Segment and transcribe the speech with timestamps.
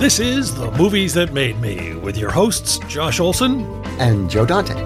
[0.00, 3.66] This is The Movies That Made Me with your hosts, Josh Olson
[4.00, 4.72] and Joe Dante.
[4.72, 4.80] Uh,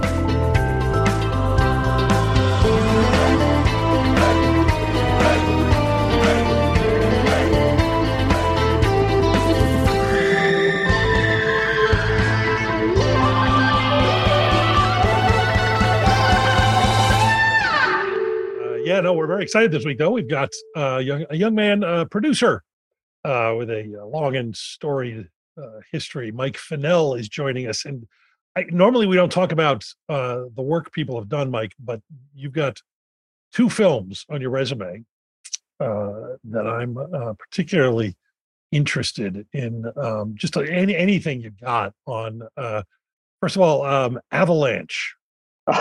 [18.82, 20.10] yeah, no, we're very excited this week, though.
[20.10, 22.64] We've got uh, young, a young man uh, producer
[23.24, 25.28] uh, with a uh, long and storied
[25.60, 26.30] uh, history.
[26.30, 28.06] Mike Finnell is joining us, and
[28.56, 32.00] I, normally we don't talk about uh, the work people have done, Mike, but
[32.34, 32.80] you've got
[33.52, 35.04] two films on your resume
[35.80, 38.16] uh, that I'm uh, particularly
[38.72, 39.90] interested in.
[39.96, 42.42] Um, just any anything you've got on.
[43.40, 45.14] first of all, um, Avalanche.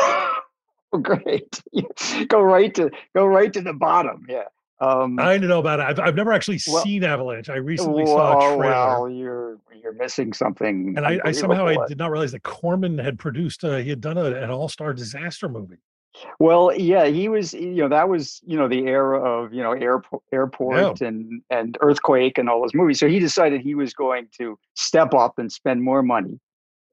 [0.94, 1.64] Oh, great!
[2.28, 4.28] go right to go right to the bottom.
[4.30, 4.44] Yeah.
[4.84, 5.84] Um, I don't know about it.
[5.84, 7.50] I've, I've never actually well, seen Avalanche.
[7.50, 8.72] I recently well, saw a trailer.
[8.72, 10.96] Well, you're you're missing something.
[10.98, 13.64] And I, I somehow I did not realize that Corman had produced.
[13.64, 15.78] Uh, he had done a, an all star disaster movie.
[16.40, 17.54] Well, yeah, he was.
[17.54, 21.08] You know, that was you know the era of you know airport, airport yeah.
[21.08, 23.00] and and earthquake and all those movies.
[23.00, 26.40] So he decided he was going to step up and spend more money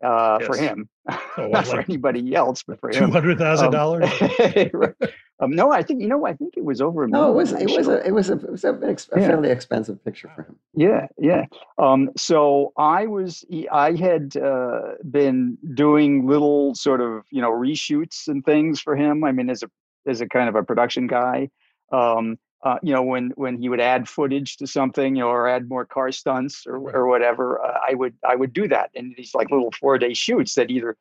[0.04, 0.46] uh, yes.
[0.46, 0.88] for him,
[1.36, 3.06] so not like for anybody else, but for him.
[3.06, 4.10] Two hundred thousand um, dollars.
[5.40, 6.26] Um, no, I think you know.
[6.26, 7.28] I think it was over a million.
[7.28, 7.52] No, it was.
[7.52, 8.34] It was, a, it was a.
[8.34, 8.72] It was a,
[9.16, 10.56] a fairly expensive picture for him.
[10.74, 11.46] Yeah, yeah.
[11.78, 13.44] Um, so I was.
[13.72, 19.24] I had uh, been doing little sort of you know reshoots and things for him.
[19.24, 19.70] I mean, as a
[20.06, 21.50] as a kind of a production guy.
[21.90, 25.48] Um, uh, you know, when when he would add footage to something, you know, or
[25.48, 29.14] add more car stunts or or whatever, uh, I would I would do that in
[29.16, 30.96] these like little four day shoots that either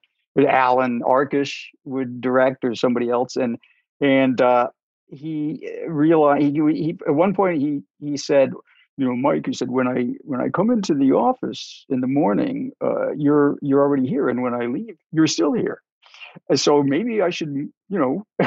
[0.47, 3.57] Alan Arkush would direct or somebody else, and
[4.01, 4.69] and uh,
[5.07, 8.51] he uh, realized he, he at one point he he said
[8.97, 12.07] you know mike he said when i when i come into the office in the
[12.07, 15.81] morning uh, you're you're already here and when i leave you're still here.
[16.47, 18.25] And so maybe i should you know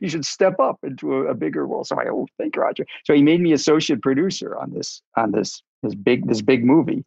[0.00, 1.84] you should step up into a, a, bigger role.
[1.84, 2.86] So i oh thank you roger.
[3.04, 7.04] So he made me associate producer on this on this this big this big movie.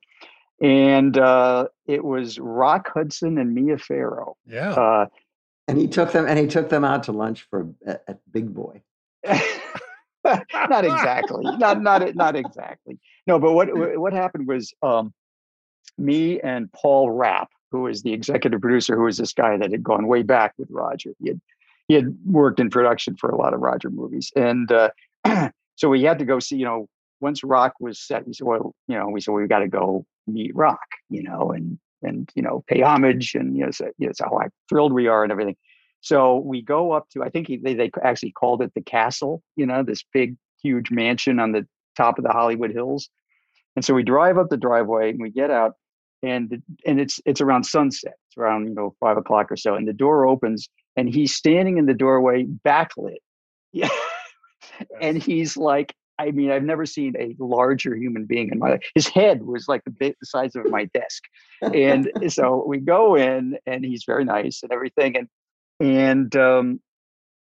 [0.62, 4.38] And uh, it was rock hudson and mia farrow.
[4.48, 4.72] Yeah.
[4.72, 5.08] Uh,
[5.68, 8.82] and he took them and he took them out to lunch for at, Big Boy.
[9.26, 11.44] not exactly.
[11.58, 13.00] not not not exactly.
[13.28, 15.14] No, but what what happened was um,
[15.98, 19.84] me and Paul Rapp, who was the executive producer, who was this guy that had
[19.84, 21.14] gone way back with Roger.
[21.20, 21.42] He had
[21.88, 24.90] he had worked in production for a lot of Roger movies, and uh,
[25.76, 26.58] so we had to go see.
[26.58, 26.88] You know,
[27.22, 29.68] once Rock was set, we said, well, you know, we said well, we got to
[29.68, 33.92] go meet Rock, you know, and and you know pay homage and you know, so,
[33.98, 35.56] you know how thrilled we are and everything.
[36.02, 39.42] So we go up to I think he, they they actually called it the castle,
[39.56, 41.68] you know, this big huge mansion on the
[41.98, 43.10] top of the Hollywood Hills.
[43.76, 45.74] And so we drive up the driveway and we get out
[46.24, 48.16] and and it's it's around sunset.
[48.30, 51.78] It's around you know five o'clock or so, and the door opens and he's standing
[51.78, 53.18] in the doorway backlit.
[53.74, 53.90] Yeah.
[55.02, 58.84] and he's like I mean, I've never seen a larger human being in my life.
[58.96, 61.24] His head was like the, bit, the size of my desk.
[61.62, 65.18] And so we go in and he's very nice and everything.
[65.18, 65.28] And,
[65.80, 66.80] and, um,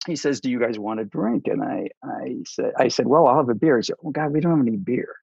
[0.06, 1.46] he says, do you guys want a drink?
[1.46, 3.76] And I, I said, I said, well, I'll have a beer.
[3.76, 5.14] He said, oh God, we don't have any beer.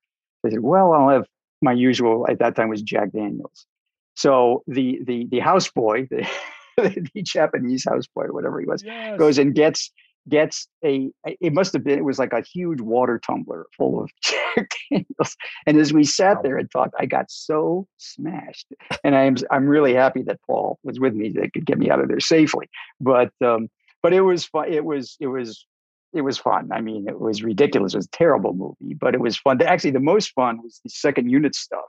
[0.46, 1.26] I said, well, I'll have
[1.62, 3.66] my usual at that time was Jack Daniels.
[4.16, 6.10] So the, the, the houseboy,
[6.78, 9.18] the, the Japanese houseboy whatever he was, yes.
[9.20, 9.92] goes and gets
[10.30, 14.10] gets a it must have been it was like a huge water tumbler full of
[14.24, 15.36] Jack Daniels.
[15.66, 18.68] And as we sat there and talked, I got so smashed.
[19.04, 22.00] And I'm I'm really happy that Paul was with me that could get me out
[22.00, 22.70] of there safely.
[23.02, 23.70] But um,
[24.02, 24.72] but it was fun.
[24.72, 25.66] It was it was
[26.14, 26.70] it was fun.
[26.72, 27.94] I mean, it was ridiculous.
[27.94, 29.62] It was a terrible movie, but it was fun.
[29.62, 31.86] Actually, the most fun was the second unit stuff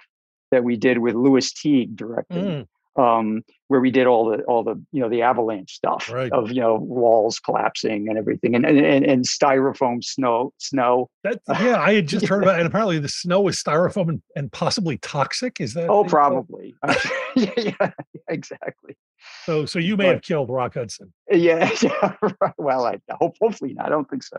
[0.51, 2.45] that we did with Lewis Teague directing.
[2.45, 2.67] Mm.
[2.97, 6.31] Um, where we did all the all the you know the avalanche stuff Right.
[6.33, 11.09] of you know walls collapsing and everything, and and, and, styrofoam snow snow.
[11.25, 14.51] That yeah, I had just heard about, and apparently the snow is styrofoam and, and
[14.53, 15.61] possibly toxic.
[15.61, 16.75] Is that Oh, probably.
[17.37, 17.91] yeah, yeah,
[18.29, 18.97] exactly.
[19.45, 21.13] So so you may But- have killed Rock Hudson.
[21.31, 22.15] Yeah, yeah.
[22.41, 22.55] right.
[22.59, 23.87] Well, I hope hopefully not.
[23.87, 24.37] I don't think so.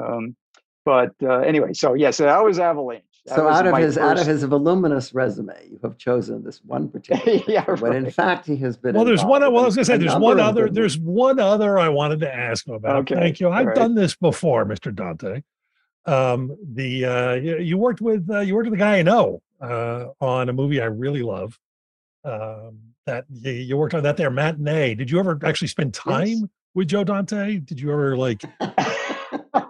[0.00, 0.36] Um,
[0.84, 3.04] but uh, anyway, so yeah, so that was Avalanche.
[3.26, 6.60] That So out of my his out of his voluminous resume, you have chosen this
[6.64, 7.42] one particular.
[7.48, 8.94] Yeah, picture, when in fact he has been.
[8.94, 9.42] Well, there's one.
[9.42, 10.68] involved Well, I in was going to say there's one other.
[10.70, 11.14] There's movies.
[11.14, 12.96] one other I wanted to ask him about.
[13.00, 13.50] Okay, Thank you.
[13.50, 13.76] I've all right.
[13.76, 14.94] done this before, Mr.
[14.94, 15.42] Dante.
[16.06, 19.42] Um, the uh, you, you worked with uh, you worked with a guy I know
[19.60, 21.58] uh, on a movie I really love.
[22.24, 24.94] Um, that you, you worked on that there matinee.
[24.94, 26.42] Did you ever actually spend time Yes.
[26.74, 27.58] with Joe Dante?
[27.58, 28.42] Did you ever like?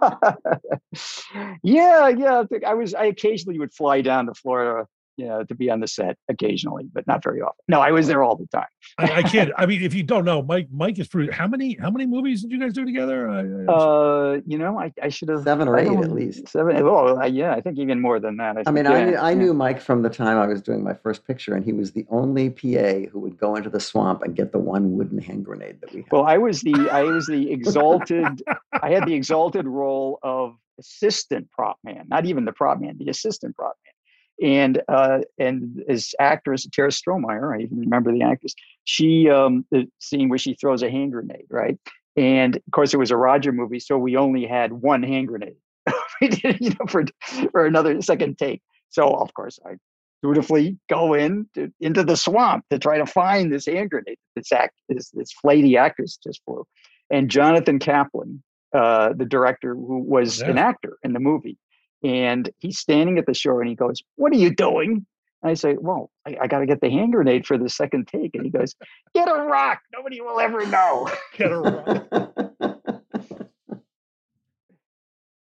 [1.63, 2.43] yeah, yeah.
[2.65, 2.93] I, was.
[2.93, 6.85] I occasionally would fly down to Florida, you know, to be on the set occasionally,
[6.91, 7.63] but not very often.
[7.67, 8.67] No, I was there all the time.
[8.97, 9.51] I, I can't.
[9.57, 11.31] I mean, if you don't know, Mike, Mike is pretty.
[11.31, 11.77] How many?
[11.79, 13.29] How many movies did you guys do together?
[13.29, 16.47] I, I, Uh, you know, I, I should have Seven or eight at least.
[16.49, 16.77] Seven.
[16.77, 17.53] Oh, uh, yeah.
[17.53, 18.57] I think even more than that.
[18.65, 19.37] I mean, think, I knew, I yeah.
[19.37, 22.05] knew Mike from the time I was doing my first picture, and he was the
[22.09, 25.81] only PA who would go into the swamp and get the one wooden hand grenade
[25.81, 26.11] that we had.
[26.11, 28.43] Well, I was the I was the exalted.
[28.81, 33.09] I had the exalted role of assistant prop man, not even the prop man, the
[33.09, 33.93] assistant prop man.
[34.41, 38.55] And uh, and as actress Tara Strohmeier, I even remember the actress.
[38.85, 41.77] She um, the scene where she throws a hand grenade, right?
[42.17, 45.55] And of course, it was a Roger movie, so we only had one hand grenade.
[46.21, 47.05] you know, for
[47.51, 48.61] for another second take.
[48.89, 49.75] So of course, I
[50.23, 54.17] dutifully go in to, into the swamp to try to find this hand grenade.
[54.35, 56.65] This act, this this flighty actress just flew,
[57.09, 61.57] and Jonathan Kaplan, uh, the director who was an actor in the movie,
[62.03, 65.05] and he's standing at the shore and he goes, "What are you doing?"
[65.43, 68.07] And I say, "Well, I, I got to get the hand grenade for the second
[68.07, 68.75] take." And he goes,
[69.13, 69.81] "Get a rock.
[69.93, 72.31] Nobody will ever know." Get a rock.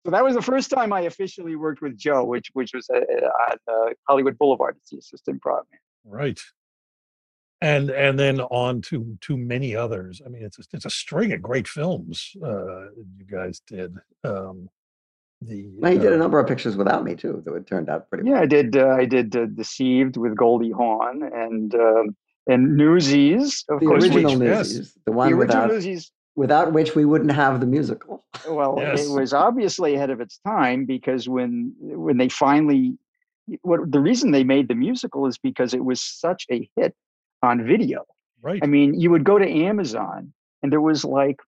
[0.04, 2.98] So that was the first time I officially worked with Joe, which which was uh,
[2.98, 5.80] on uh, Hollywood Boulevard as the assistant prop man.
[6.04, 6.40] Right.
[7.60, 10.20] And and then on to to many others.
[10.24, 12.86] I mean, it's a, it's a string of great films uh,
[13.16, 13.94] you guys did.
[14.24, 14.68] Um,
[15.46, 17.88] the Well, he did uh, a number of pictures without me too, that it turned
[17.88, 18.32] out pretty well.
[18.32, 18.42] Yeah, well.
[18.42, 18.76] I did.
[18.76, 22.16] Uh, I did uh, Deceived with Goldie Hawn and um,
[22.46, 24.04] and Newsies, of The course.
[24.04, 24.40] original which.
[24.48, 26.10] Newsies, the the one original without Newsies.
[26.36, 28.24] without which we wouldn't have the musical.
[28.48, 29.06] Well, Yes.
[29.06, 32.96] it was obviously ahead of its time because when when they finally,
[33.62, 36.94] what the reason they made the musical is because it was such a hit
[37.42, 38.04] on video.
[38.40, 38.60] right.
[38.62, 41.38] I mean, you would go to Amazon and there was like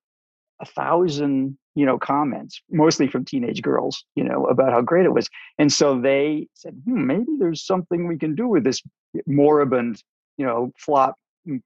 [0.60, 5.12] a thousand, you know, comments, mostly from teenage girls, you know, about how great it
[5.12, 5.28] was.
[5.58, 8.82] And so they said, hmm, maybe there's something we can do with this
[9.26, 10.02] moribund,
[10.36, 11.16] you know, flop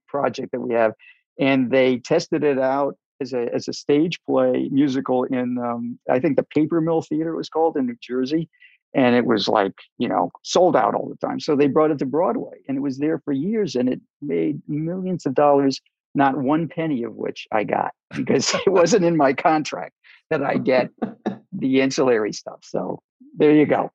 [0.06, 0.92] project that we have.
[1.38, 6.20] And they tested it out as a as a stage play musical in um, I
[6.20, 8.48] think the Paper Mill Theater was called in New Jersey.
[8.94, 11.40] And it was like, you know, sold out all the time.
[11.40, 14.62] So they brought it to Broadway and it was there for years and it made
[14.66, 15.82] millions of dollars,
[16.14, 19.94] not one penny of which I got because it wasn't in my contract
[20.30, 20.90] that I get
[21.52, 22.60] the ancillary stuff.
[22.62, 23.00] So
[23.36, 23.90] there you go.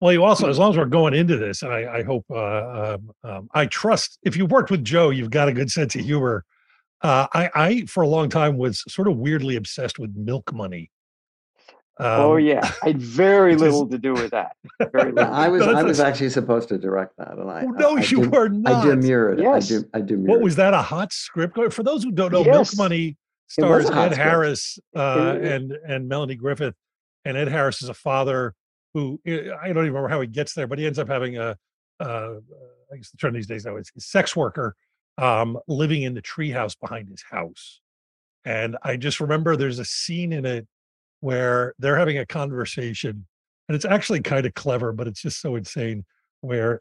[0.00, 2.96] Well, you also, as long as we're going into this, and I, I hope, uh,
[2.96, 6.00] um, um, I trust if you've worked with Joe, you've got a good sense of
[6.00, 6.44] humor.
[7.02, 10.90] Uh, I, I, for a long time, was sort of weirdly obsessed with milk money.
[11.98, 14.56] Oh Um, yeah, I had very little to do with that.
[14.92, 15.32] Very little.
[15.32, 18.00] I was No, I was actually supposed to direct that, and I Oh, no, I,
[18.00, 18.84] I you dem- were I not.
[18.84, 19.40] demurred.
[19.40, 19.70] Yes.
[19.70, 20.28] I, dem- I demurred.
[20.30, 20.74] What was that?
[20.74, 21.58] A hot script?
[21.72, 23.16] For those who don't know, Milk Money
[23.48, 24.16] stars Ed script.
[24.16, 26.74] Harris uh, and and Melanie Griffith.
[27.24, 28.54] And Ed Harris is a father
[28.94, 31.38] who eh, I don't even remember how he gets there, but he ends up having
[31.38, 31.56] a,
[32.00, 32.34] uh,
[32.92, 34.74] I guess the trend these days now is a sex worker
[35.18, 37.80] um, living in the treehouse behind his house.
[38.44, 40.66] And I just remember there's a scene in it
[41.22, 43.24] where they're having a conversation,
[43.68, 46.04] and it's actually kind of clever, but it's just so insane.
[46.40, 46.80] Where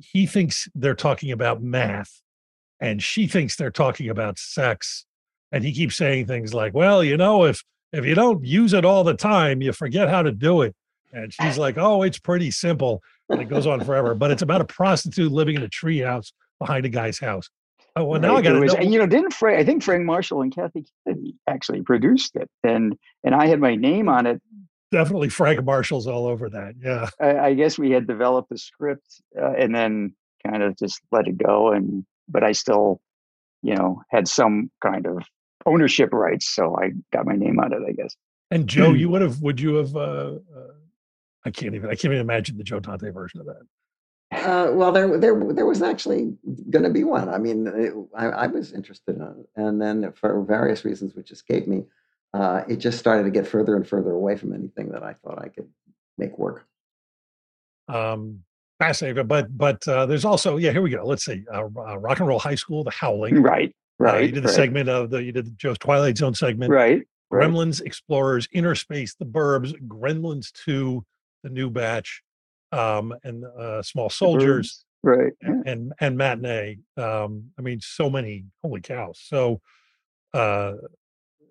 [0.00, 2.20] he, thinks they're talking about math,
[2.80, 5.06] and she thinks they're talking about sex,
[5.52, 7.62] and he keeps saying things like, "Well, you know, if
[7.92, 10.74] if you don't use it all the time, you forget how to do it."
[11.12, 14.16] And she's like, "Oh, it's pretty simple," and it goes on forever.
[14.16, 17.48] But it's about a prostitute living in a treehouse behind a guy's house.
[17.96, 18.78] Oh, well, now I got it to.
[18.78, 19.58] And you know, didn't Frank?
[19.58, 23.74] I think Frank Marshall and Kathy Kennedy actually produced it, and and I had my
[23.74, 24.40] name on it.
[24.92, 26.74] Definitely Frank Marshall's all over that.
[26.82, 27.08] Yeah.
[27.20, 31.26] I, I guess we had developed the script uh, and then kind of just let
[31.26, 33.00] it go, and but I still,
[33.62, 35.22] you know, had some kind of
[35.66, 37.80] ownership rights, so I got my name on it.
[37.86, 38.14] I guess.
[38.50, 39.98] And Joe, you would have, would you have, uh,
[40.54, 40.72] uh,
[41.44, 43.62] I can't even, I can't even imagine the Joe Dante version of that.
[44.32, 46.36] Uh, well, there, there, there was actually
[46.70, 47.28] going to be one.
[47.28, 51.32] I mean, it, I, I, was interested in it, and then for various reasons which
[51.32, 51.82] escaped me,
[52.32, 55.42] uh, it just started to get further and further away from anything that I thought
[55.42, 55.68] I could
[56.16, 56.64] make work.
[57.88, 58.44] Um,
[58.78, 60.70] fascinating, but but uh, there's also yeah.
[60.70, 61.04] Here we go.
[61.04, 63.42] Let's see, uh, uh, Rock and Roll High School, The Howling.
[63.42, 64.26] Right, right.
[64.26, 64.56] you did the right.
[64.56, 66.70] segment of the you did the Joe's Twilight Zone segment.
[66.70, 67.04] Right.
[67.30, 67.48] right.
[67.48, 71.04] Gremlins, Explorers, Inner Space, The Burbs, Gremlins Two,
[71.42, 72.22] The New Batch,
[72.72, 76.78] um, and uh, Small Soldiers, right, and, and and Matinee.
[76.96, 78.44] Um, I mean, so many.
[78.62, 79.12] Holy cow!
[79.14, 79.60] So,
[80.34, 80.74] uh,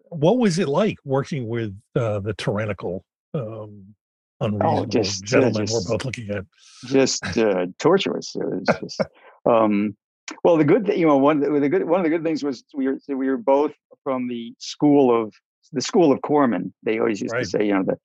[0.09, 3.95] what was it like working with uh, the tyrannical, um,
[4.39, 6.45] unreasonable oh, just, gentlemen just, we're both looking at?
[6.85, 8.35] Just uh, torturous.
[8.35, 9.01] It was just.
[9.45, 9.95] um,
[10.43, 12.43] well, the good, thing, you know, one of the good one of the good things
[12.43, 13.71] was we were we were both
[14.03, 15.33] from the school of
[15.71, 16.73] the school of Corman.
[16.83, 17.43] They always used right.
[17.43, 17.97] to say, you know, that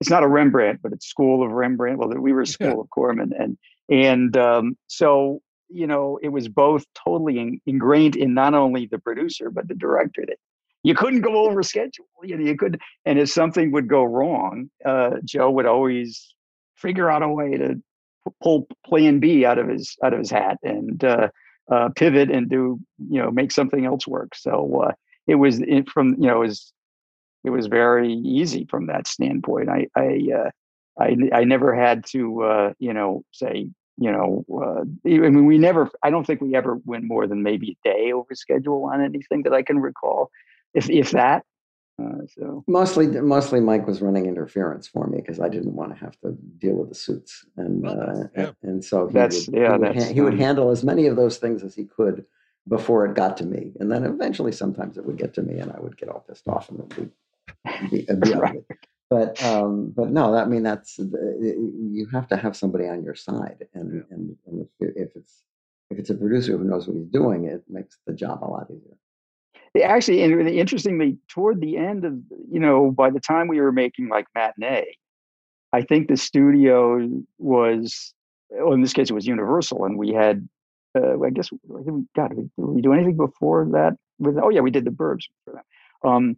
[0.00, 1.98] it's not a Rembrandt, but it's school of Rembrandt.
[1.98, 2.80] Well, we were school yeah.
[2.80, 8.34] of Corman, and and um, so you know, it was both totally in, ingrained in
[8.34, 10.38] not only the producer but the director that
[10.82, 12.06] you couldn't go over schedule.
[12.22, 16.34] You know, you could, and if something would go wrong, uh, Joe would always
[16.76, 17.82] figure out a way to
[18.42, 21.28] pull Plan B out of his out of his hat and uh,
[21.70, 22.78] uh, pivot and do
[23.10, 24.34] you know make something else work.
[24.34, 24.92] So uh,
[25.26, 26.72] it was it, from you know it was
[27.44, 29.68] it was very easy from that standpoint.
[29.68, 30.50] I I uh,
[30.98, 34.44] I, I never had to uh, you know say you know
[35.06, 38.12] I mean we never I don't think we ever went more than maybe a day
[38.12, 40.30] over schedule on anything that I can recall,
[40.74, 41.44] if if that.
[42.02, 46.04] Uh, so mostly, mostly Mike was running interference for me because I didn't want to
[46.04, 48.50] have to deal with the suits, and uh, yeah.
[48.62, 51.06] and so he that's would, yeah, he would, that's, ha- he would handle as many
[51.06, 52.24] of those things as he could
[52.66, 55.70] before it got to me, and then eventually, sometimes it would get to me, and
[55.70, 57.12] I would get all pissed off, and it would be,
[58.36, 58.62] right.
[59.10, 63.66] But um, but no, I mean that's you have to have somebody on your side,
[63.74, 65.42] and and, and if, if it's
[65.90, 68.66] if it's a producer who knows what he's doing, it makes the job a lot
[68.70, 68.96] easier.
[69.82, 72.14] Actually and really interestingly toward the end of
[72.50, 74.96] you know by the time we were making like matinee
[75.72, 78.14] i think the studio was
[78.50, 80.48] well, in this case it was universal and we had
[80.96, 81.50] uh, i guess
[82.14, 85.54] god did we do anything before that with oh yeah we did the burbs for
[85.54, 85.62] them.
[86.04, 86.36] Um,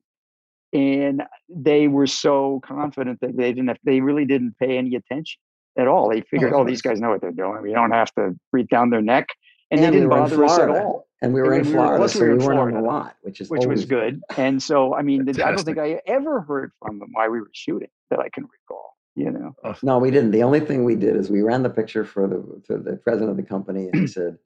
[0.73, 5.39] and they were so confident that they didn't have, they really didn't pay any attention
[5.79, 7.93] at all they oh, figured oh, oh these guys know what they're doing we don't
[7.93, 9.27] have to breathe down their neck
[9.71, 11.73] and, and they didn't we bother us at all and we were and in we
[11.73, 14.21] Florida, were, so we, we were Florida, on a lot, which is which was good.
[14.37, 17.51] And so, I mean, I don't think I ever heard from them why we were
[17.53, 18.97] shooting that I can recall.
[19.15, 20.33] You know, uh, no, we didn't.
[20.33, 23.31] The only thing we did is we ran the picture for the for the president
[23.31, 24.37] of the company, and he said,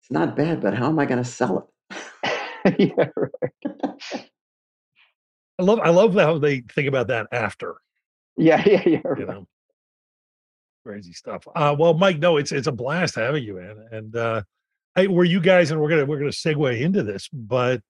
[0.00, 1.98] "It's not bad, but how am I going to sell it?"
[2.96, 4.30] yeah, right.
[5.58, 7.76] I love I love how they think about that after.
[8.36, 9.00] Yeah, yeah, yeah.
[9.04, 9.20] Right.
[9.20, 9.46] You know,
[10.84, 11.46] crazy stuff.
[11.54, 14.16] Uh, well, Mike, no, it's it's a blast having you, man, and.
[14.16, 14.42] uh
[14.96, 17.82] I, were you guys, and we're gonna we're gonna segue into this, but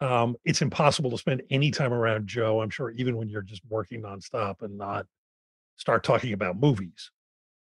[0.00, 2.60] um, it's impossible to spend any time around Joe.
[2.62, 5.06] I'm sure, even when you're just working nonstop and not
[5.76, 7.10] start talking about movies.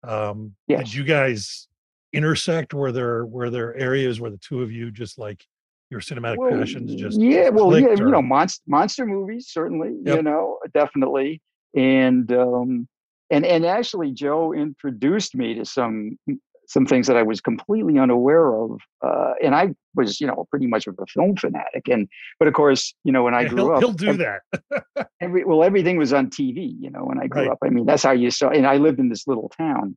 [0.02, 0.84] Um, yes.
[0.84, 1.68] Did you guys
[2.12, 2.74] intersect?
[2.74, 5.44] Were there were there areas where the two of you just like
[5.90, 7.96] your cinematic well, passions just yeah, well, yeah, or...
[7.96, 10.16] you know, monster monster movies certainly, yep.
[10.16, 11.40] you know, definitely,
[11.76, 12.88] and um,
[13.30, 16.18] and and actually, Joe introduced me to some
[16.66, 18.80] some things that I was completely unaware of.
[19.02, 21.88] Uh, and I was, you know, pretty much of a film fanatic.
[21.88, 25.08] And but of course, you know, when I yeah, grew he'll, up, he'll do that.
[25.20, 26.74] every well, everything was on TV.
[26.78, 27.50] You know, when I grew right.
[27.50, 28.48] up, I mean, that's how you saw.
[28.48, 29.96] And I lived in this little town,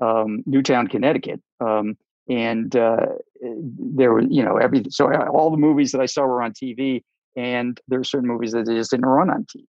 [0.00, 1.40] um, Newtown, Connecticut.
[1.60, 1.96] Um,
[2.28, 3.06] and uh,
[3.40, 7.02] there were, you know, every so all the movies that I saw were on TV,
[7.36, 9.64] and there were certain movies that just didn't run on TV.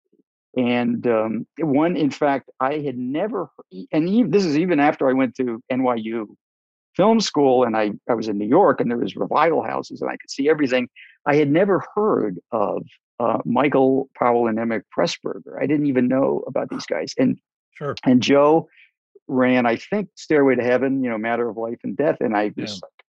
[0.57, 3.49] And um, one, in fact, I had never,
[3.91, 6.25] and even, this is even after I went to NYU
[6.95, 10.09] film school and I, I was in New York and there was revival houses and
[10.09, 10.89] I could see everything.
[11.25, 12.83] I had never heard of
[13.19, 15.61] uh, Michael Powell and Emeric Pressburger.
[15.61, 17.13] I didn't even know about these guys.
[17.17, 17.37] And
[17.73, 17.95] sure.
[18.03, 18.67] And Joe
[19.29, 22.17] ran, I think, Stairway to Heaven, you know, Matter of Life and Death.
[22.19, 22.79] And I was yeah.
[22.83, 23.05] like,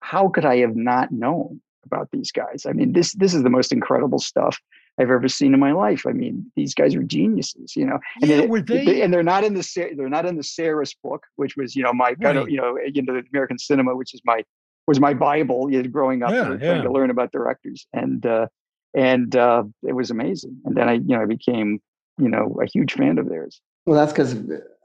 [0.00, 2.64] how could I have not known about these guys?
[2.66, 4.58] I mean, this this is the most incredible stuff.
[4.98, 6.06] I've ever seen in my life.
[6.06, 7.98] I mean, these guys are geniuses, you know.
[8.22, 8.84] And yeah, they, were they?
[8.84, 9.02] they?
[9.02, 11.92] And they're not in the they're not in the Sarris book, which was you know
[11.92, 14.44] my kind of you know you know American cinema, which is my
[14.86, 15.70] was my Bible.
[15.70, 16.82] You know, growing up, yeah, trying yeah.
[16.82, 18.46] to learn about directors, and uh,
[18.94, 20.58] and uh, it was amazing.
[20.64, 21.80] And then I you know I became
[22.18, 23.60] you know a huge fan of theirs.
[23.86, 24.36] Well, that's because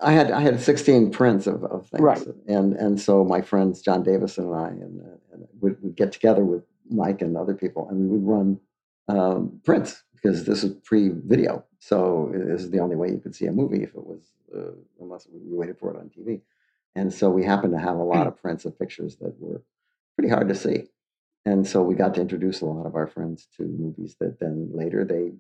[0.01, 2.27] I had I had 16 prints of, of things, right.
[2.47, 6.11] and and so my friends John Davison and I and, uh, and would, would get
[6.11, 8.59] together with Mike and other people, and we would run
[9.07, 11.63] um, prints because this is pre-video.
[11.79, 14.71] So this is the only way you could see a movie if it was uh,
[14.99, 16.41] unless we waited for it on TV.
[16.95, 19.61] And so we happened to have a lot of prints of pictures that were
[20.15, 20.89] pretty hard to see.
[21.45, 24.69] And so we got to introduce a lot of our friends to movies that then
[24.73, 25.31] later they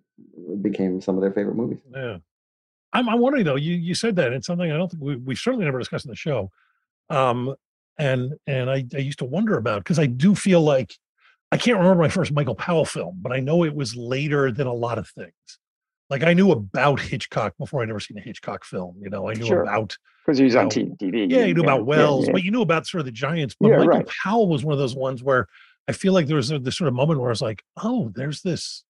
[0.61, 1.79] became some of their favorite movies.
[1.93, 2.19] Yeah.
[2.93, 5.35] I'm, I'm wondering though, you, you said that it's something I don't think we, we
[5.35, 6.51] certainly never discussed in the show.
[7.09, 7.55] Um,
[7.97, 10.93] and, and I, I used to wonder about, cause I do feel like
[11.51, 14.67] I can't remember my first Michael Powell film, but I know it was later than
[14.67, 15.33] a lot of things.
[16.09, 18.95] Like I knew about Hitchcock before I'd ever seen a Hitchcock film.
[18.99, 19.63] You know, I knew Sure.
[19.63, 21.29] about because he was on know, TV.
[21.31, 22.33] yeah, you knew about Wells, yeah.
[22.33, 23.55] but you knew about sort of the giants.
[23.59, 24.07] But Yeah, Michael right.
[24.23, 25.47] Powell was one of those ones where
[25.87, 28.11] I feel like there was a, this sort of moment where I was like, oh,
[28.15, 28.83] there's this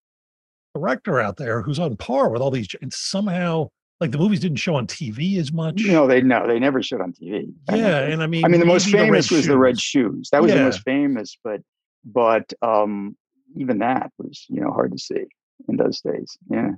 [0.76, 4.58] director out there who's on par with all these, and somehow like the movies didn't
[4.58, 5.82] show on TV as much.
[5.86, 7.52] No, they no, they never showed on TV.
[7.68, 8.12] I yeah, that.
[8.12, 10.14] and I mean, I mean, the most maybe Red famous was the red Shoes.
[10.14, 10.30] shoes.
[10.32, 11.62] That was the most famous, but
[12.06, 13.18] but um,
[13.56, 15.26] even that was you know hard to see
[15.68, 16.38] in those days.
[16.50, 16.72] Yeah.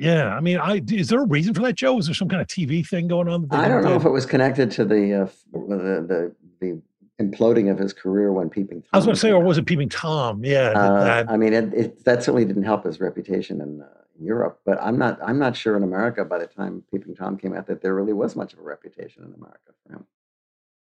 [0.00, 1.94] Yeah, I mean, I is there a reason for that, Joe?
[1.94, 3.48] Was there some kind of TV thing going on?
[3.50, 3.96] I don't know do?
[3.96, 6.82] if it was connected to the uh, the, the the
[7.20, 8.88] imploding of his career when Peeping Tom.
[8.92, 10.44] I was going to say, or was it Peeping Tom?
[10.44, 13.86] Yeah, Uh, that, I mean, it, it, that certainly didn't help his reputation in uh,
[14.20, 14.60] Europe.
[14.64, 17.66] But I'm not I'm not sure in America by the time Peeping Tom came out
[17.66, 20.04] that there really was much of a reputation in America for him.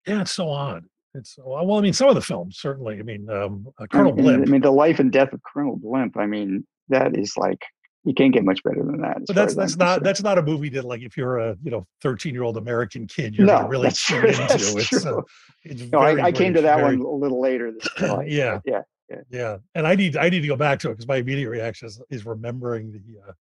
[0.07, 0.85] yeah, it's so odd.
[1.13, 2.99] It's so, well, I mean, some of the films certainly.
[2.99, 4.47] I mean, um, uh, I Colonel mean, Blimp.
[4.47, 6.17] I mean, the life and death of Colonel Blimp.
[6.17, 7.59] I mean, that is like
[8.03, 9.17] you can't get much better than that.
[9.25, 10.05] but far that's I'm that's not concerned.
[10.05, 13.05] that's not a movie that like if you're a you know 13 year old American
[13.07, 14.43] kid you're No, really that's true, into.
[14.53, 15.21] It's uh,
[15.63, 17.71] it's No, I, I came to that very- one a little later.
[17.71, 18.59] This life, Yeah.
[19.09, 19.21] Yeah.
[19.29, 21.87] Yeah, and I need I need to go back to it because my immediate reaction
[21.87, 23.31] is, is remembering the uh,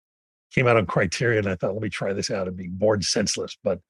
[0.54, 1.46] came out on Criterion.
[1.48, 3.56] I thought, let me try this out and being bored senseless.
[3.64, 3.80] But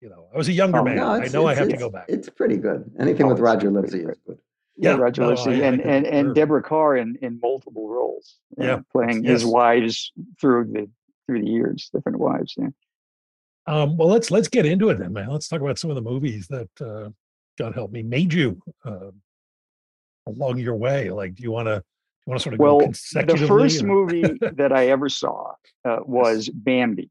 [0.00, 0.96] you know, I was a younger Oh, man.
[0.96, 2.06] No, I know I have to go back.
[2.08, 2.90] It's pretty good.
[2.98, 4.38] Anything Oh, with Roger Livesey is good.
[4.76, 7.38] Yeah, Yeah, Roger no, Livesey I- I and can and and Deborah Kerr in in
[7.42, 8.36] multiple roles.
[8.56, 10.88] Yeah, know, playing his wives through the
[11.26, 12.54] through the years, different wives.
[12.56, 12.68] Yeah.
[13.66, 15.28] Um, well, let's let's get into it then, man.
[15.28, 17.10] Let's talk about some of the movies that uh,
[17.58, 19.10] God help me made you uh,
[20.28, 21.10] along your way.
[21.10, 21.82] Like, do you want to
[22.26, 25.52] you want to sort of Well, go the first or- movie that I ever saw
[25.84, 27.10] uh, was Bambi,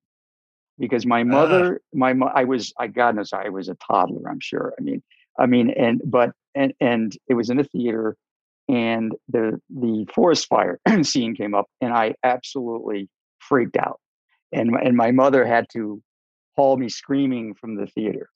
[0.77, 4.29] because my mother, my mo- I was, I God knows, I was a toddler.
[4.29, 4.73] I'm sure.
[4.79, 5.01] I mean,
[5.39, 8.15] I mean, and but and and it was in a theater,
[8.69, 13.99] and the the forest fire scene came up, and I absolutely freaked out,
[14.51, 16.01] and and my mother had to
[16.55, 18.29] haul me screaming from the theater.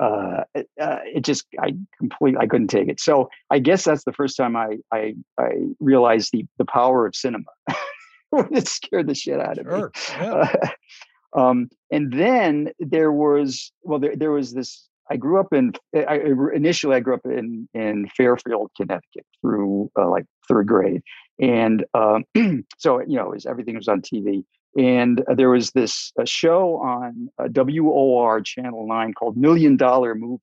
[0.00, 2.98] Uh, it, uh, it just I completely I couldn't take it.
[3.00, 7.14] So I guess that's the first time I I I realized the the power of
[7.14, 7.44] cinema.
[8.32, 9.72] it scared the shit out of me.
[9.72, 9.92] Sure.
[10.10, 10.52] Yeah.
[11.36, 14.88] um, and then there was well, there, there was this.
[15.10, 15.72] I grew up in.
[15.94, 16.20] I,
[16.54, 21.02] initially I grew up in in Fairfield, Connecticut, through uh, like third grade,
[21.40, 22.24] and um,
[22.78, 24.44] so you know, was everything was on TV.
[24.76, 30.14] And uh, there was this a show on uh, WOR Channel Nine called Million Dollar
[30.14, 30.42] Movie,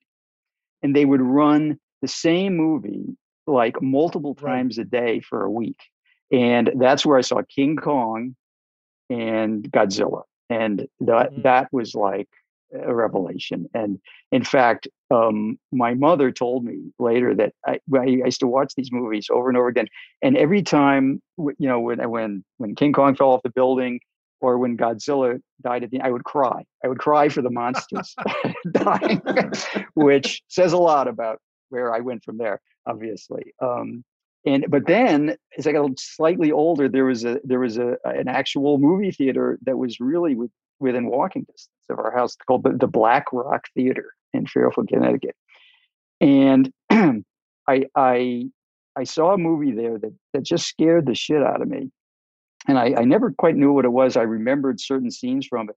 [0.83, 3.15] and they would run the same movie
[3.47, 4.51] like multiple Right.
[4.51, 5.79] times a day for a week,
[6.31, 8.35] and that's where I saw King Kong
[9.09, 11.43] and Godzilla, and that Mhm.
[11.43, 12.29] that was like
[12.73, 13.67] a revelation.
[13.73, 13.99] And
[14.31, 18.91] in fact, um, my mother told me later that I, I used to watch these
[18.91, 19.87] movies over and over again,
[20.21, 23.99] and every time, you know, when when when King Kong fell off the building.
[24.39, 26.63] Or when Godzilla died at the, I would cry.
[26.83, 28.15] I would cry for the monsters
[28.71, 29.21] dying,
[29.95, 32.61] which says a lot about where I went from there.
[32.85, 34.03] Obviously, um,
[34.45, 38.29] and but then as I got slightly older, there was a there was a an
[38.29, 42.71] actual movie theater that was really with, within walking distance of our house called the,
[42.71, 45.35] the Black Rock Theater in Fairfield, Connecticut,
[46.21, 48.49] and I I
[48.95, 51.91] I saw a movie there that that just scared the shit out of me,
[52.67, 54.17] and I, I never quite knew what it was.
[54.17, 55.75] I remembered certain scenes from it,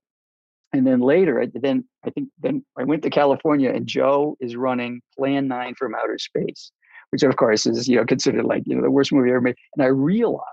[0.73, 4.55] and then later, I, then I think then I went to California, and Joe is
[4.55, 6.71] running Plan Nine from Outer Space,
[7.11, 9.55] which of course is you know considered like you know the worst movie ever made.
[9.75, 10.45] And I realized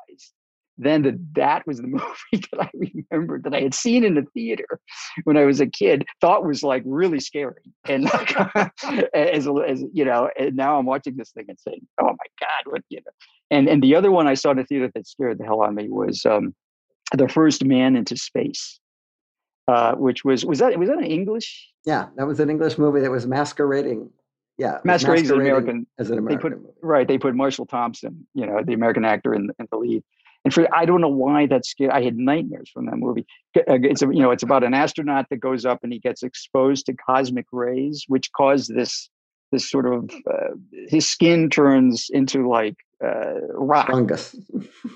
[0.79, 4.23] then that that was the movie that I remembered that I had seen in the
[4.33, 4.81] theater
[5.25, 8.35] when I was a kid, thought was like really scary, and like,
[9.15, 12.71] as as you know, and now I'm watching this thing and saying, oh my god,
[12.73, 13.13] what you know.
[13.51, 15.71] And and the other one I saw in the theater that scared the hell out
[15.71, 16.55] of me was um,
[17.13, 18.79] the first man into space.
[19.67, 23.01] Uh, which was was that was that an English Yeah, that was an English movie
[23.01, 24.09] that was masquerading.
[24.57, 26.73] Yeah, masquerading, was masquerade as an American as an they put movie.
[26.81, 30.03] right they put marshall thompson you know the american actor in, in the lead
[30.49, 33.27] and for i don't know why that scared i had nightmares from that movie
[33.59, 36.23] uh, it's a, you know it's about an astronaut that goes up and he gets
[36.23, 39.11] exposed to cosmic rays which cause this
[39.53, 40.55] this sort of uh,
[40.89, 44.35] his skin turns into like uh, rock Fungus.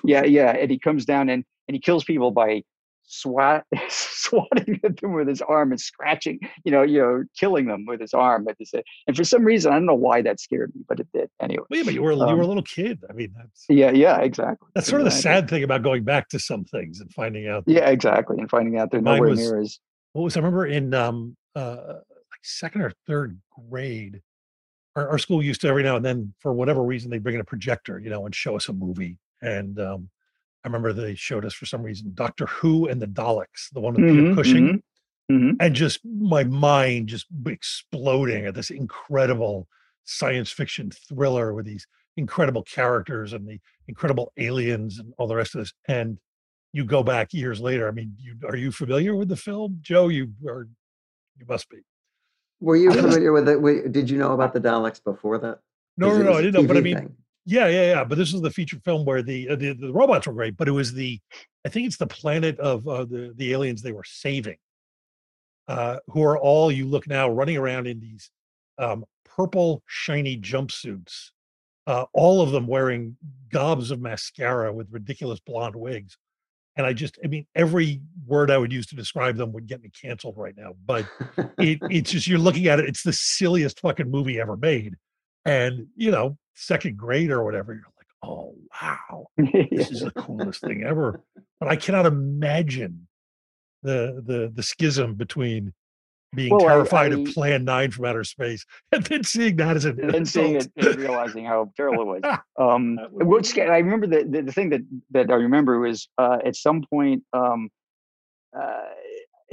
[0.05, 2.63] yeah yeah and he comes down and and he kills people by
[3.05, 7.85] swat swatting at them with his arm and scratching, you know, you know, killing them
[7.87, 8.47] with his arm.
[8.49, 8.73] At this,
[9.07, 11.65] and for some reason, I don't know why that scared me, but it did anyway.
[11.71, 13.01] Well, yeah, but you were you Um, were a little kid.
[13.09, 14.69] I mean, that's Yeah, yeah, exactly.
[14.75, 17.65] that's sort of the sad thing about going back to some things and finding out.
[17.67, 18.39] Yeah, exactly.
[18.39, 19.79] And finding out they're nowhere was- near as
[20.13, 23.39] What was I remember in um uh like second or third
[23.69, 24.21] grade,
[24.97, 27.41] our, our school used to every now and then for whatever reason they bring in
[27.41, 29.19] a projector, you know, and show us a movie.
[29.43, 30.09] And um
[30.65, 33.95] I remember they showed us for some reason Doctor Who and the Daleks, the one
[33.95, 34.83] with Peter Mhm, Cushing.
[35.31, 35.57] mhm.
[35.61, 39.67] and just my mind just exploding at this incredible
[40.05, 45.55] science fiction thriller with these incredible characters and the incredible aliens and all the rest
[45.55, 46.19] of this and
[46.73, 50.09] you go back years later i mean you are you familiar with the film joe
[50.09, 50.69] you are
[51.39, 51.79] you must be
[52.61, 53.93] Were you familiar with it?
[53.93, 55.61] Did you know about the Daleks before that?
[55.97, 57.17] no 'Cause no it no I didn't know but i mean thing.
[57.45, 60.27] Yeah yeah yeah but this was the feature film where the uh, the, the robots
[60.27, 61.19] were great but it was the
[61.65, 64.57] i think it's the planet of uh, the the aliens they were saving
[65.69, 68.31] uh who are all you look now running around in these
[68.79, 71.31] um purple shiny jumpsuits
[71.87, 73.17] uh all of them wearing
[73.53, 76.17] gobs of mascara with ridiculous blonde wigs
[76.77, 79.83] and i just i mean every word i would use to describe them would get
[79.83, 81.07] me canceled right now but
[81.59, 84.95] it, it's just you're looking at it it's the silliest fucking movie ever made
[85.45, 89.27] and you know second grade or whatever you're like oh wow
[89.71, 91.23] this is the coolest thing ever.
[91.59, 93.07] But i cannot imagine
[93.83, 95.73] the the the schism between
[96.35, 99.85] being Well, terrified I- of plan 9 from outer space and then seeing that as
[99.85, 102.39] an and then seeing it and realizing how terrible it was.
[102.59, 105.79] Um, That would what be- I remember the, the, the thing that, that I remember
[105.81, 107.69] was uh, at some point, um,
[108.59, 108.81] uh,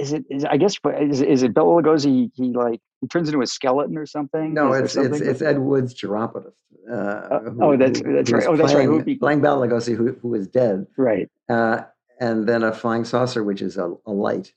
[0.00, 2.30] is it, is, I guess, is, it- is it Bela Lugosi?
[2.34, 4.54] He, like, he turns into a skeleton or something?
[4.54, 6.54] No, it's there it's it's Ed Wood's Chiropodist.
[6.90, 8.44] Uh, oh, that's- that's right.
[8.46, 11.28] Oh, that's right, Playing, who'd be- playing Bela Lugosi, who who is dead, right.
[11.48, 11.82] uh,
[12.20, 14.52] and then a flying saucer, which is a, a light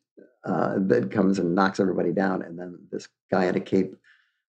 [0.45, 3.95] uh, that comes and knocks everybody down, and then this guy in a cape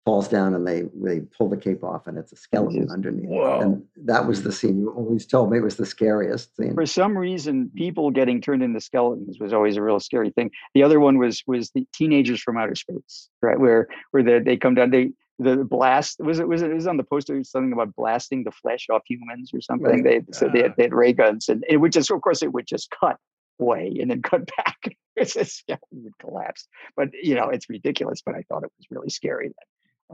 [0.05, 3.27] falls down, and they they pull the cape off, and it's a skeleton Just- underneath.
[3.27, 3.59] Whoa.
[3.59, 6.75] And that was the scene you always told me it was the scariest scene.
[6.75, 10.51] For some reason, people getting turned into skeletons was always a real scary thing.
[10.75, 13.59] The other one was was the teenagers from outer space, right?
[13.59, 16.97] Where where they, they come down, they the blast was it was it was on
[16.97, 20.03] the poster something about blasting the flesh off humans or something.
[20.03, 20.25] Right.
[20.25, 22.53] They so they, had, they had ray guns and it would just of course it
[22.53, 23.17] would just cut
[23.59, 24.95] away and then cut back.
[25.15, 26.67] it's a skeleton would collapse.
[26.95, 28.21] But you know it's ridiculous.
[28.25, 29.51] But I thought it was really scary.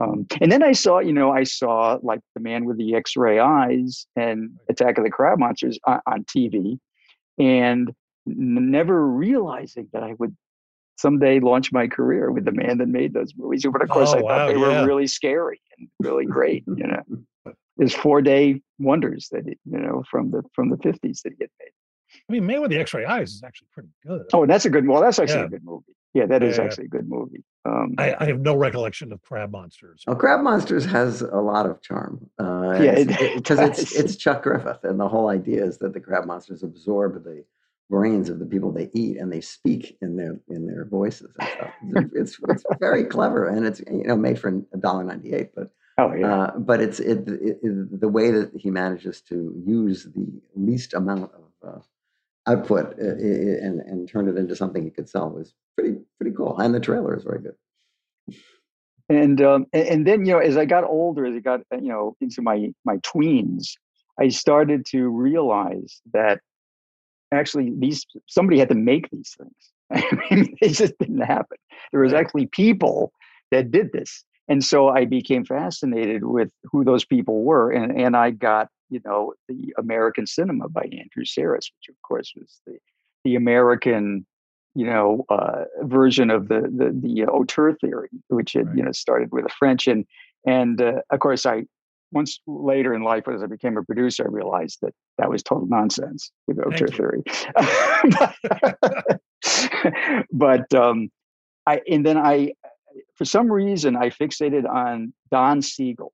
[0.00, 3.38] Um, and then I saw, you know, I saw like the man with the X-ray
[3.38, 6.78] eyes and Attack of the Crab Monsters on, on TV,
[7.38, 7.88] and
[8.26, 10.34] n- never realizing that I would
[10.96, 13.64] someday launch my career with the man that made those movies.
[13.70, 14.80] But of course, Oh, I thought they yeah.
[14.80, 16.64] were really scary and really great.
[16.66, 21.32] You know, there's four day wonders that you know from the from the fifties that
[21.38, 21.70] he had made.
[22.28, 24.86] i mean man with the x-ray eyes is actually pretty good Oh, that's a good.
[24.88, 25.46] Well, that's actually Yeah.
[25.46, 25.94] a good movie.
[26.14, 26.68] Yeah, that is Yeah, yeah.
[26.70, 27.44] actually a good movie.
[27.64, 31.64] Um, I, I have no recollection of crab monsters Oh, Crab Monsters has a lot
[31.66, 32.28] of charm.
[32.38, 35.92] Uh, Yeah, it- it because it's it's Chuck Griffith, and the whole idea is that
[35.92, 37.44] the crab monsters absorb the
[37.88, 41.48] brains of the people they eat, and they speak in their in their voices and
[41.48, 41.72] stuff.
[41.88, 45.50] It's, it's, it's very clever, and it's you know made for a dollar ninety eight,
[45.54, 46.34] but oh yeah.
[46.34, 50.94] uh, but it's it, it, it the way that he manages to use the least
[50.94, 51.80] amount of uh,
[52.46, 56.58] output uh, and and turn it into something he could sell was pretty pretty cool,
[56.58, 58.36] and the trailer is very good.
[59.08, 61.88] and um, and then you know as i got older as i got uh, you
[61.88, 63.72] know into my my tweens
[64.20, 66.40] i started to realize that
[67.32, 69.72] actually these somebody had to make these things.
[69.92, 71.58] I mean they just didn't happen.
[71.90, 73.12] There was actually people
[73.50, 74.24] that did this.
[74.48, 79.00] And so i became fascinated with who those people were and and i got you
[79.04, 82.76] know the american cinema by andrew Sarris, which of course was the
[83.24, 84.26] the american
[84.74, 89.30] you know, uh, version of the the, the auteur theory, which had you know started
[89.30, 90.06] with the French, and
[90.46, 91.64] and uh, of course I
[92.10, 95.66] once later in life as I became a producer, I realized that that was total
[95.66, 97.22] nonsense with auteur theory.
[98.72, 99.20] but
[100.32, 101.10] but um,
[101.66, 102.52] I and then I,
[103.14, 106.12] for some reason, I fixated on Don Siegel.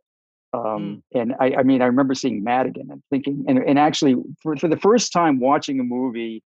[0.66, 4.56] Um, And I, I mean, I remember seeing Madigan and thinking, and, and actually, for,
[4.56, 6.42] for the first time watching a movie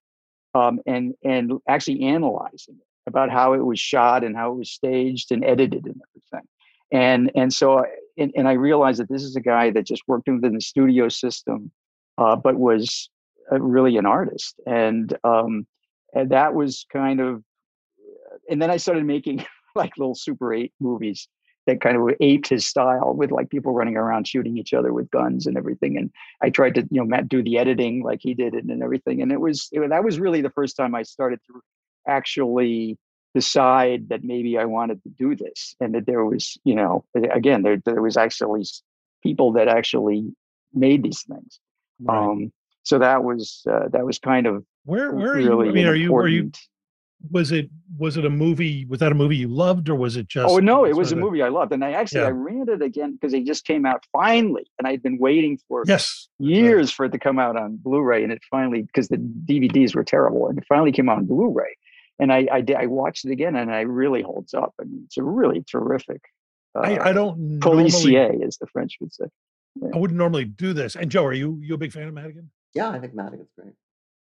[0.54, 4.70] um, and and actually analyzing it about how it was shot and how it was
[4.70, 6.48] staged and edited and everything.
[6.92, 7.84] And and so I,
[8.18, 11.08] and, and I realized that this is a guy that just worked within the studio
[11.08, 11.70] system,
[12.18, 13.08] uh, but was
[13.50, 14.60] uh, really an artist.
[14.66, 15.66] And um,
[16.14, 17.42] and that was kind of.
[18.50, 19.44] And then I started making
[19.74, 21.28] like little Super Eight movies
[21.66, 25.10] that kind of aped his style with like people running around shooting each other with
[25.10, 25.96] guns and everything.
[25.96, 28.82] And I tried to, you know, Matt do the editing like he did it and
[28.82, 29.22] everything.
[29.22, 31.60] And it was, it, that was really the first time I started to
[32.06, 32.98] actually
[33.34, 37.62] decide that maybe I wanted to do this and that there was, you know, again,
[37.62, 38.64] there, there was actually
[39.22, 40.34] people that actually
[40.74, 41.60] made these things.
[42.00, 42.18] Right.
[42.18, 45.70] Um, so that was, uh, that was kind of where where are really you?
[45.70, 46.50] I mean, are you were you
[47.30, 48.84] was it was it a movie?
[48.86, 50.50] Was that a movie you loved, or was it just?
[50.50, 52.28] Oh no, it was a of movie I loved, and I actually Yeah.
[52.28, 55.84] I ran it again because it just came out finally, and I'd been waiting for
[55.86, 59.94] Yes, years for it to come out on Blu-ray, and it finally because the DVDs
[59.94, 61.76] were terrible, and it finally came out on Blu-ray,
[62.18, 64.74] and I I, did, I watched it again, and it really holds up.
[64.80, 66.22] I mean, it's a really terrific.
[66.74, 69.26] Uh, I, I don't normally, policier, as the French would say.
[69.94, 70.96] I wouldn't normally do this.
[70.96, 72.50] And Joe, are you you a big fan of Madigan?
[72.74, 73.74] Yeah, I think Madigan's great.